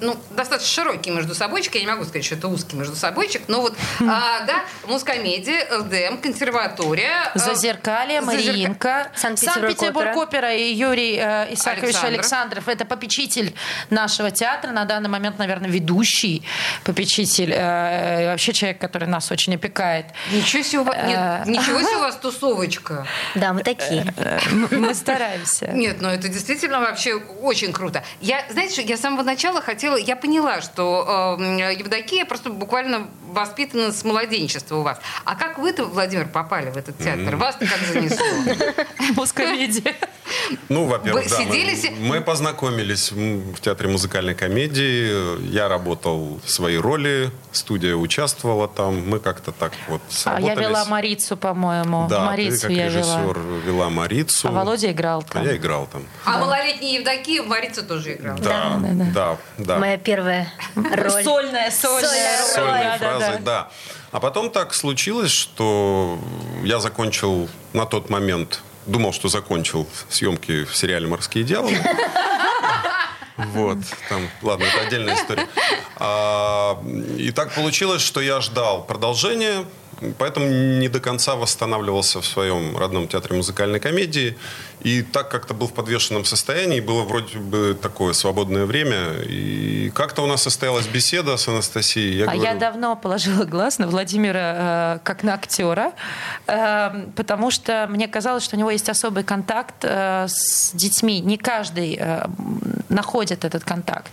ну, 0.00 0.16
достаточно 0.30 0.82
широкий 0.82 1.10
между 1.10 1.34
собойчик, 1.34 1.76
я 1.76 1.82
не 1.82 1.86
могу 1.86 2.02
сказать, 2.02 2.24
что 2.24 2.34
это 2.34 2.48
узкий 2.48 2.76
между 2.76 2.96
собойчик, 2.96 3.42
но 3.46 3.60
вот, 3.60 3.76
а, 4.00 4.44
да, 4.46 4.64
мускомедия, 4.86 5.66
ЛДМ, 5.78 6.18
консерватория. 6.20 7.30
Зазеркалье, 7.34 7.99
Зазеркалье, 8.00 8.20
Мариинка, 8.20 9.10
Санкт-Петербург, 9.14 10.16
опера 10.16 10.54
и 10.54 10.72
Юрий 10.72 11.16
э, 11.16 11.52
Исакович 11.54 11.96
Александров. 12.02 12.20
Александров. 12.20 12.68
Это 12.68 12.84
попечитель 12.84 13.54
нашего 13.90 14.30
театра, 14.30 14.70
на 14.70 14.84
данный 14.84 15.08
момент, 15.08 15.38
наверное, 15.38 15.68
ведущий 15.68 16.42
попечитель, 16.84 17.52
э, 17.52 18.30
вообще 18.30 18.52
человек, 18.52 18.80
который 18.80 19.08
нас 19.08 19.30
очень 19.30 19.54
опекает. 19.54 20.06
Ничего 20.32 20.62
себе 20.62 20.80
у 20.80 20.84
вас, 20.84 20.96
нет, 20.96 21.18
э, 21.18 21.42
ничего 21.46 21.80
себе 21.80 21.96
у 21.96 22.00
вас 22.00 22.16
тусовочка. 22.16 23.06
Да, 23.34 23.52
мы 23.52 23.62
такие. 23.62 24.12
Э, 24.16 24.38
мы 24.70 24.94
стараемся. 24.94 25.66
Нет, 25.72 26.00
но 26.00 26.10
это 26.10 26.28
действительно 26.28 26.80
вообще 26.80 27.14
очень 27.14 27.72
круто. 27.72 28.02
Я, 28.20 28.44
знаете, 28.50 28.82
я 28.82 28.96
с 28.96 29.00
самого 29.00 29.22
начала 29.22 29.60
хотела, 29.60 29.96
я 29.96 30.16
поняла, 30.16 30.60
что 30.60 31.36
э, 31.38 31.74
Евдокия 31.78 32.24
просто 32.24 32.50
буквально 32.50 33.08
воспитана 33.28 33.92
с 33.92 34.04
младенчества 34.04 34.76
у 34.76 34.82
вас. 34.82 34.98
А 35.24 35.36
как 35.36 35.58
вы-то, 35.58 35.84
Владимир, 35.84 36.28
попали 36.28 36.70
в 36.70 36.76
этот 36.76 36.98
театр? 36.98 37.36
Вас-то 37.36 37.66
как 37.66 37.78
занесло? 37.92 38.74
Мускомедия. 39.14 39.94
Ну, 40.68 40.86
во-первых, 40.86 41.28
да, 41.28 41.40
мы, 41.40 41.96
мы 42.00 42.20
познакомились 42.20 43.10
в 43.12 43.60
театре 43.60 43.88
музыкальной 43.88 44.34
комедии. 44.34 45.40
Я 45.50 45.68
работал 45.68 46.40
в 46.44 46.50
своей 46.50 46.78
роли, 46.78 47.30
студия 47.52 47.94
участвовала 47.94 48.68
там. 48.68 49.08
Мы 49.08 49.18
как-то 49.18 49.52
так 49.52 49.72
вот 49.88 50.00
А 50.24 50.40
я 50.40 50.54
вела 50.54 50.84
Марицу, 50.84 51.36
по-моему. 51.36 52.06
Да, 52.08 52.26
Марицу 52.26 52.62
ты 52.62 52.68
как 52.68 52.76
я 52.76 52.86
режиссер 52.86 53.38
вела. 53.38 53.60
вела 53.66 53.90
Марицу. 53.90 54.48
А 54.48 54.52
Володя 54.52 54.92
играл 54.92 55.22
там. 55.22 55.42
А 55.42 55.44
я 55.44 55.56
играл 55.56 55.86
там. 55.86 56.04
А 56.24 56.32
да. 56.32 56.38
малолетний 56.40 56.96
Евдокия 56.96 57.42
в 57.42 57.46
Марицу 57.46 57.84
тоже 57.84 58.14
играл. 58.14 58.38
Да, 58.38 58.78
да, 58.80 58.88
да. 58.92 59.04
да, 59.14 59.38
да. 59.58 59.78
Моя 59.78 59.98
первая 59.98 60.52
роль. 60.74 61.24
Сольная, 61.24 61.70
сольная 61.70 62.38
роль. 62.40 62.50
Сольной 62.54 62.84
да, 62.84 62.98
фразой, 62.98 63.38
да. 63.40 63.40
да. 63.40 63.70
А 64.12 64.20
потом 64.20 64.50
так 64.50 64.74
случилось, 64.74 65.30
что 65.30 66.18
я 66.64 66.80
закончил 66.80 67.48
на 67.72 67.86
тот 67.86 68.10
момент 68.10 68.62
думал, 68.86 69.12
что 69.12 69.28
закончил 69.28 69.86
съемки 70.08 70.64
в 70.64 70.76
сериале 70.76 71.06
«Морские 71.06 71.44
дела». 71.44 71.70
Вот, 73.54 73.78
там, 74.10 74.28
ладно, 74.42 74.64
это 74.64 74.86
отдельная 74.86 75.14
история. 75.14 75.48
А, 75.96 76.78
и 77.16 77.30
так 77.30 77.54
получилось, 77.54 78.02
что 78.02 78.20
я 78.20 78.42
ждал 78.42 78.84
продолжения, 78.84 79.64
поэтому 80.18 80.46
не 80.46 80.88
до 80.88 81.00
конца 81.00 81.36
восстанавливался 81.36 82.20
в 82.20 82.26
своем 82.26 82.76
родном 82.76 83.08
театре 83.08 83.36
музыкальной 83.36 83.80
комедии. 83.80 84.36
И 84.80 85.02
так 85.02 85.30
как-то 85.30 85.52
был 85.52 85.66
в 85.66 85.74
подвешенном 85.74 86.24
состоянии, 86.24 86.80
было 86.80 87.02
вроде 87.02 87.38
бы 87.38 87.78
такое 87.80 88.14
свободное 88.14 88.64
время. 88.64 89.22
И 89.26 89.90
как-то 89.94 90.22
у 90.22 90.26
нас 90.26 90.42
состоялась 90.42 90.86
беседа 90.86 91.36
с 91.36 91.48
Анастасией. 91.48 92.16
Я 92.16 92.24
а 92.24 92.26
говорю... 92.28 92.42
я 92.42 92.54
давно 92.54 92.96
положила 92.96 93.44
глаз 93.44 93.78
на 93.78 93.86
Владимира 93.86 94.96
э, 94.96 94.98
как 95.02 95.22
на 95.22 95.34
актера, 95.34 95.92
э, 96.46 97.06
потому 97.14 97.50
что 97.50 97.86
мне 97.90 98.08
казалось, 98.08 98.42
что 98.44 98.56
у 98.56 98.58
него 98.58 98.70
есть 98.70 98.88
особый 98.88 99.22
контакт 99.22 99.76
э, 99.82 100.26
с 100.28 100.70
детьми. 100.72 101.20
Не 101.20 101.36
каждый 101.36 101.98
э, 102.00 102.24
находит 102.88 103.44
этот 103.44 103.64
контакт. 103.64 104.12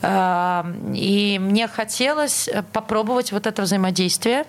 Э, 0.00 0.64
и 0.94 1.38
мне 1.38 1.68
хотелось 1.68 2.48
попробовать 2.72 3.32
вот 3.32 3.46
это 3.46 3.62
взаимодействие 3.62 4.46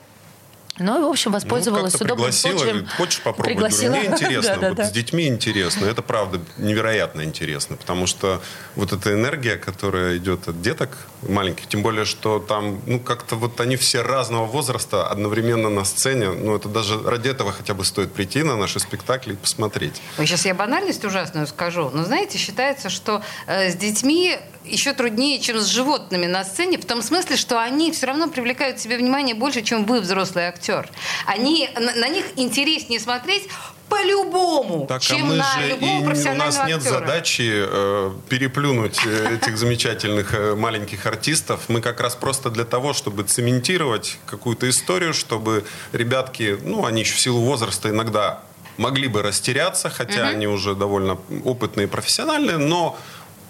ну, 0.79 0.99
и, 0.99 1.03
в 1.03 1.07
общем, 1.07 1.31
воспользовалась 1.31 1.93
ну, 1.99 2.05
удобным 2.05 2.31
случаем. 2.31 2.87
Хочешь 2.97 3.21
попробовать? 3.21 3.55
Пригласила. 3.55 3.93
Говорю, 3.93 4.09
мне 4.09 4.15
интересно. 4.15 4.57
да, 4.59 4.69
вот 4.69 4.77
да, 4.77 4.85
с 4.85 4.91
детьми 4.91 5.27
интересно. 5.27 5.85
Это, 5.85 6.01
правда, 6.01 6.41
невероятно 6.57 7.23
интересно. 7.23 7.75
Потому 7.75 8.07
что 8.07 8.41
вот 8.75 8.91
эта 8.91 9.13
энергия, 9.13 9.57
которая 9.57 10.17
идет 10.17 10.47
от 10.47 10.63
деток 10.63 10.97
маленьких, 11.21 11.67
тем 11.67 11.83
более, 11.83 12.05
что 12.05 12.39
там, 12.39 12.81
ну, 12.87 12.99
как-то 12.99 13.35
вот 13.35 13.61
они 13.61 13.75
все 13.75 14.01
разного 14.01 14.45
возраста 14.45 15.07
одновременно 15.07 15.69
на 15.69 15.85
сцене. 15.85 16.31
Ну, 16.31 16.55
это 16.55 16.69
даже 16.69 16.99
ради 17.03 17.29
этого 17.29 17.51
хотя 17.51 17.75
бы 17.75 17.85
стоит 17.85 18.11
прийти 18.11 18.41
на 18.41 18.57
наши 18.57 18.79
спектакли 18.79 19.33
и 19.33 19.35
посмотреть. 19.35 20.01
Ой, 20.17 20.25
сейчас 20.25 20.45
я 20.45 20.55
банальность 20.55 21.05
ужасную 21.05 21.45
скажу. 21.45 21.91
Но, 21.93 22.03
знаете, 22.03 22.39
считается, 22.39 22.89
что 22.89 23.21
э, 23.45 23.69
с 23.69 23.75
детьми 23.75 24.39
еще 24.65 24.93
труднее, 24.93 25.39
чем 25.39 25.59
с 25.59 25.67
животными 25.67 26.25
на 26.25 26.43
сцене, 26.43 26.77
в 26.77 26.85
том 26.85 27.01
смысле, 27.01 27.35
что 27.35 27.61
они 27.61 27.91
все 27.91 28.07
равно 28.07 28.29
привлекают 28.29 28.77
к 28.77 28.79
себе 28.79 28.97
внимание 28.97 29.35
больше, 29.35 29.61
чем 29.61 29.85
вы, 29.85 29.99
взрослый 29.99 30.47
актер. 30.63 30.89
Они, 31.25 31.69
на, 31.75 31.95
на 31.95 32.07
них 32.07 32.25
интереснее 32.35 32.99
смотреть 32.99 33.49
по-любому, 33.89 34.87
так, 34.87 35.01
чем 35.01 35.23
а 35.23 35.25
мы 35.25 35.35
на 35.35 35.53
же 35.53 35.67
любого 35.67 36.13
и 36.13 36.29
У 36.29 36.33
нас 36.35 36.57
нет 36.65 36.77
актера. 36.77 36.99
задачи 36.99 37.51
э, 37.53 38.11
переплюнуть 38.29 38.99
э, 39.05 39.35
этих 39.35 39.57
замечательных 39.57 40.33
э, 40.33 40.55
маленьких 40.55 41.05
артистов. 41.05 41.61
Мы 41.67 41.81
как 41.81 41.99
раз 41.99 42.15
просто 42.15 42.49
для 42.49 42.63
того, 42.63 42.93
чтобы 42.93 43.23
цементировать 43.23 44.17
какую-то 44.25 44.69
историю, 44.69 45.13
чтобы 45.13 45.65
ребятки, 45.91 46.57
ну, 46.63 46.85
они 46.85 47.01
еще 47.01 47.13
в 47.13 47.19
силу 47.19 47.41
возраста 47.41 47.89
иногда 47.89 48.41
могли 48.77 49.07
бы 49.07 49.21
растеряться, 49.21 49.89
хотя 49.89 50.21
угу. 50.21 50.29
они 50.29 50.47
уже 50.47 50.73
довольно 50.73 51.19
опытные 51.43 51.85
и 51.85 51.89
профессиональные, 51.89 52.57
но 52.57 52.97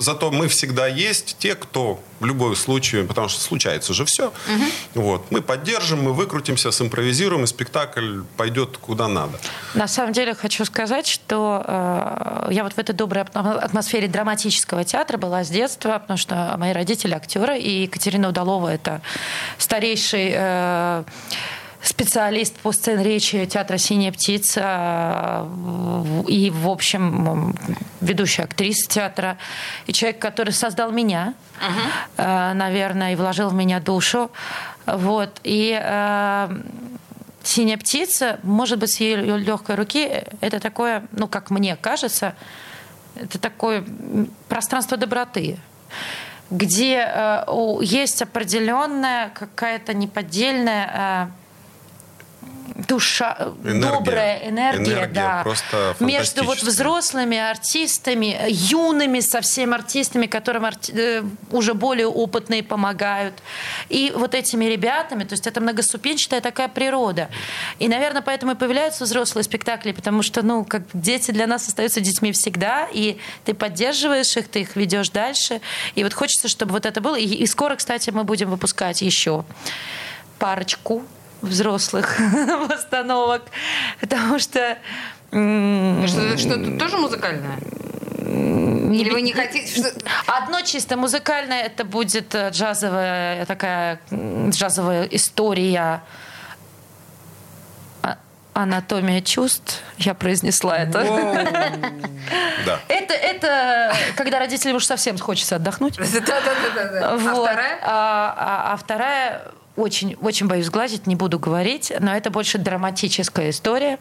Зато 0.03 0.31
мы 0.31 0.47
всегда 0.47 0.87
есть 0.87 1.37
те, 1.39 1.55
кто 1.55 1.99
в 2.19 2.25
любой 2.25 2.55
случае, 2.55 3.03
потому 3.03 3.29
что 3.29 3.41
случается 3.41 3.93
же 3.93 4.03
все, 4.05 4.27
угу. 4.27 4.63
вот, 4.95 5.31
мы 5.31 5.41
поддержим, 5.41 6.03
мы 6.03 6.13
выкрутимся, 6.13 6.71
симпровизируем, 6.71 7.43
и 7.43 7.47
спектакль 7.47 8.21
пойдет 8.37 8.77
куда 8.77 9.07
надо. 9.07 9.39
На 9.73 9.87
самом 9.87 10.13
деле 10.13 10.33
хочу 10.33 10.65
сказать, 10.65 11.07
что 11.07 11.63
э, 11.65 12.47
я 12.51 12.63
вот 12.63 12.73
в 12.73 12.77
этой 12.77 12.93
доброй 12.93 13.23
атмосфере 13.23 14.07
драматического 14.07 14.83
театра 14.83 15.17
была 15.17 15.43
с 15.43 15.49
детства, 15.49 15.99
потому 15.99 16.17
что 16.17 16.55
мои 16.57 16.73
родители 16.73 17.13
актеры, 17.13 17.59
и 17.59 17.83
Екатерина 17.83 18.29
Удалова 18.29 18.67
это 18.69 19.01
старейший 19.57 20.31
э, 20.33 21.03
специалист 21.83 22.55
по 22.59 22.71
сцен-речи 22.71 23.45
театра 23.45 23.77
«Синяя 23.77 24.11
птица» 24.11 25.47
и, 26.27 26.49
в 26.49 26.69
общем, 26.69 27.55
ведущая 27.99 28.43
актриса 28.43 28.89
театра, 28.89 29.37
и 29.85 29.93
человек, 29.93 30.19
который 30.19 30.53
создал 30.53 30.91
меня, 30.91 31.33
uh-huh. 32.17 32.53
наверное, 32.53 33.13
и 33.13 33.15
вложил 33.15 33.49
в 33.49 33.53
меня 33.53 33.79
душу. 33.79 34.31
Вот. 34.85 35.39
И 35.43 35.77
э, 35.81 36.57
«Синяя 37.43 37.77
птица», 37.77 38.39
может 38.43 38.79
быть, 38.79 38.91
с 38.91 38.99
ее 38.99 39.37
легкой 39.37 39.75
руки, 39.75 40.23
это 40.39 40.59
такое, 40.59 41.05
ну, 41.11 41.27
как 41.27 41.49
мне 41.49 41.75
кажется, 41.75 42.35
это 43.15 43.39
такое 43.39 43.83
пространство 44.47 44.97
доброты 44.97 45.59
где 46.49 47.03
э, 47.07 47.45
есть 47.81 48.21
определенная 48.21 49.29
какая-то 49.29 49.93
неподдельная 49.95 51.29
э, 51.29 51.42
душа, 52.93 53.53
энергия. 53.63 53.81
добрая 53.81 54.49
энергия, 54.49 54.93
энергия 54.93 55.13
да, 55.13 55.41
просто 55.43 55.95
между 55.99 56.43
вот 56.43 56.61
взрослыми 56.61 57.37
артистами, 57.37 58.37
юными 58.49 59.19
совсем 59.19 59.73
артистами, 59.73 60.27
которым 60.27 60.65
арти... 60.65 60.93
Э, 60.95 61.23
уже 61.51 61.73
более 61.73 62.07
опытные 62.07 62.61
помогают, 62.61 63.33
и 63.89 64.13
вот 64.15 64.35
этими 64.35 64.65
ребятами, 64.65 65.23
то 65.23 65.33
есть 65.33 65.47
это 65.47 65.59
многоступенчатая 65.61 66.41
такая 66.41 66.67
природа. 66.67 67.29
И, 67.79 67.87
наверное, 67.87 68.21
поэтому 68.21 68.51
и 68.51 68.55
появляются 68.55 69.05
взрослые 69.05 69.43
спектакли, 69.43 69.91
потому 69.91 70.21
что, 70.21 70.43
ну, 70.43 70.63
как 70.63 70.83
дети 70.93 71.31
для 71.31 71.47
нас 71.47 71.67
остаются 71.67 71.99
детьми 71.99 72.31
всегда, 72.31 72.87
и 72.93 73.17
ты 73.45 73.53
поддерживаешь 73.53 74.37
их, 74.37 74.47
ты 74.47 74.61
их 74.61 74.75
ведешь 74.75 75.09
дальше, 75.09 75.61
и 75.95 76.03
вот 76.03 76.13
хочется, 76.13 76.47
чтобы 76.47 76.73
вот 76.73 76.85
это 76.85 77.01
было. 77.01 77.15
И, 77.15 77.25
и 77.25 77.47
скоро, 77.47 77.75
кстати, 77.75 78.11
мы 78.11 78.23
будем 78.23 78.49
выпускать 78.49 79.01
еще 79.01 79.45
парочку 80.37 81.03
взрослых 81.43 82.17
постановок, 82.69 83.43
потому 83.99 84.39
что... 84.39 84.77
Что, 85.29 86.37
что 86.37 86.77
тоже 86.77 86.97
музыкальное? 86.97 87.59
Или 88.93 89.09
вы 89.09 89.21
не 89.21 89.33
хотите... 89.33 89.81
Что... 89.81 89.91
Одно 90.27 90.61
чисто 90.61 90.97
музыкальное, 90.97 91.63
это 91.63 91.83
будет 91.83 92.33
э, 92.35 92.49
джазовая 92.49 93.45
такая 93.45 93.99
джазовая 94.11 95.05
история 95.05 96.03
а, 98.01 98.17
анатомия 98.53 99.21
чувств. 99.21 99.81
Я 99.97 100.13
произнесла 100.13 100.77
это. 100.77 101.03
Да. 102.65 102.79
Это, 102.87 103.13
это 103.13 103.93
когда 104.15 104.39
родителям 104.39 104.77
уж 104.77 104.85
совсем 104.85 105.17
хочется 105.17 105.57
отдохнуть. 105.57 105.97
Да, 106.13 106.21
да, 106.21 106.53
да, 106.75 106.91
да. 106.91 107.13
А 107.13 107.17
вторая? 107.17 107.79
А, 107.81 108.35
а, 108.37 108.73
а 108.73 108.77
вторая 108.77 109.51
очень, 109.75 110.15
очень 110.21 110.47
боюсь 110.47 110.67
сглазить, 110.67 111.07
не 111.07 111.15
буду 111.15 111.39
говорить, 111.39 111.91
но 111.99 112.15
это 112.15 112.29
больше 112.29 112.57
драматическая 112.57 113.49
история 113.49 113.99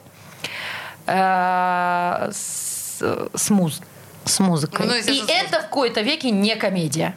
э, 1.06 2.30
с, 2.32 3.02
с, 3.34 3.50
муз, 3.50 3.80
с 4.24 4.40
музыкой. 4.40 4.86
Ну, 4.86 4.94
И 4.94 5.24
это 5.28 5.60
в 5.60 5.62
какой-то 5.62 6.02
веке 6.02 6.30
не 6.30 6.56
комедия. 6.56 7.14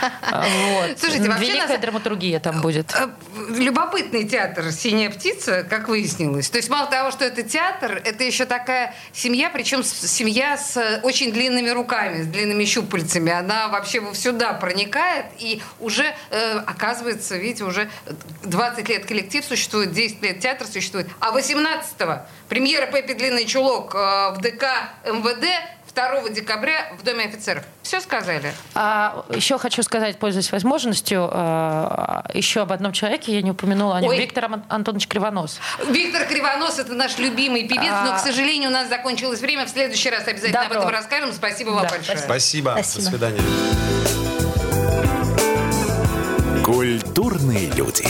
Вот. 0.00 0.98
Слушайте, 0.98 1.28
вообще 1.28 1.46
Великая 1.52 1.68
нас- 1.68 1.80
драматургия 1.80 2.40
там 2.40 2.60
будет. 2.60 2.94
Э, 2.94 3.08
Любопытный 3.50 4.24
театр 4.24 4.70
«Синяя 4.72 5.10
птица», 5.10 5.62
как 5.68 5.88
выяснилось. 5.88 6.48
То 6.50 6.58
есть 6.58 6.68
мало 6.68 6.88
того, 6.90 7.10
что 7.10 7.24
это 7.24 7.42
театр, 7.42 8.00
это 8.04 8.24
еще 8.24 8.44
такая 8.44 8.94
семья, 9.12 9.50
причем 9.50 9.82
семья 9.84 10.56
с 10.56 11.00
очень 11.02 11.32
длинными 11.32 11.68
руками, 11.70 12.22
с 12.22 12.26
длинными 12.26 12.64
щупальцами. 12.64 13.32
Она 13.32 13.68
вообще 13.68 14.00
во 14.00 14.14
сюда 14.14 14.52
проникает, 14.54 15.26
и 15.38 15.62
уже, 15.80 16.14
э, 16.30 16.58
оказывается, 16.66 17.36
видите, 17.36 17.64
уже 17.64 17.88
20 18.42 18.88
лет 18.88 19.06
коллектив 19.06 19.44
существует, 19.44 19.92
10 19.92 20.22
лет 20.22 20.40
театр 20.40 20.66
существует. 20.66 21.08
А 21.20 21.30
18-го 21.32 22.22
премьера 22.48 22.86
«Пеппи 22.86 23.14
Длинный 23.14 23.44
чулок» 23.46 23.94
э, 23.94 23.98
в 24.34 24.38
ДК 24.40 24.64
МВД 25.04 25.44
2 25.96 26.28
декабря 26.30 26.92
в 26.98 27.02
Доме 27.02 27.24
офицеров. 27.24 27.64
Все 27.82 28.00
сказали? 28.00 28.52
А, 28.74 29.24
еще 29.34 29.56
хочу 29.58 29.82
сказать, 29.82 30.18
пользуясь 30.18 30.52
возможностью, 30.52 31.28
э, 31.32 32.20
еще 32.34 32.60
об 32.60 32.72
одном 32.72 32.92
человеке, 32.92 33.34
я 33.34 33.40
не 33.42 33.50
упомянула 33.52 33.96
о 33.96 34.00
нем, 34.02 34.10
Ой. 34.10 34.18
Виктор 34.18 34.44
Ан- 34.44 34.64
Антонович 34.68 35.08
Кривонос. 35.08 35.58
Виктор 35.88 36.26
Кривонос 36.26 36.78
это 36.78 36.92
наш 36.94 37.16
любимый 37.18 37.66
певец, 37.66 37.92
но, 38.04 38.10
к 38.12 38.16
А. 38.16 38.18
сожалению, 38.18 38.68
у 38.68 38.72
нас 38.72 38.88
закончилось 38.88 39.40
время. 39.40 39.64
В 39.64 39.70
следующий 39.70 40.10
раз 40.10 40.28
обязательно 40.28 40.60
об 40.62 40.68
Добро. 40.68 40.80
этом 40.82 40.92
расскажем. 40.92 41.32
Спасибо 41.32 41.70
вам 41.70 41.84
Да, 41.84 41.88
большое. 41.90 42.18
Спасибо. 42.18 42.70
Спасибо. 42.74 43.02
До 43.04 43.10
свидания. 43.10 43.40
Культурные 46.62 47.70
люди. 47.70 48.06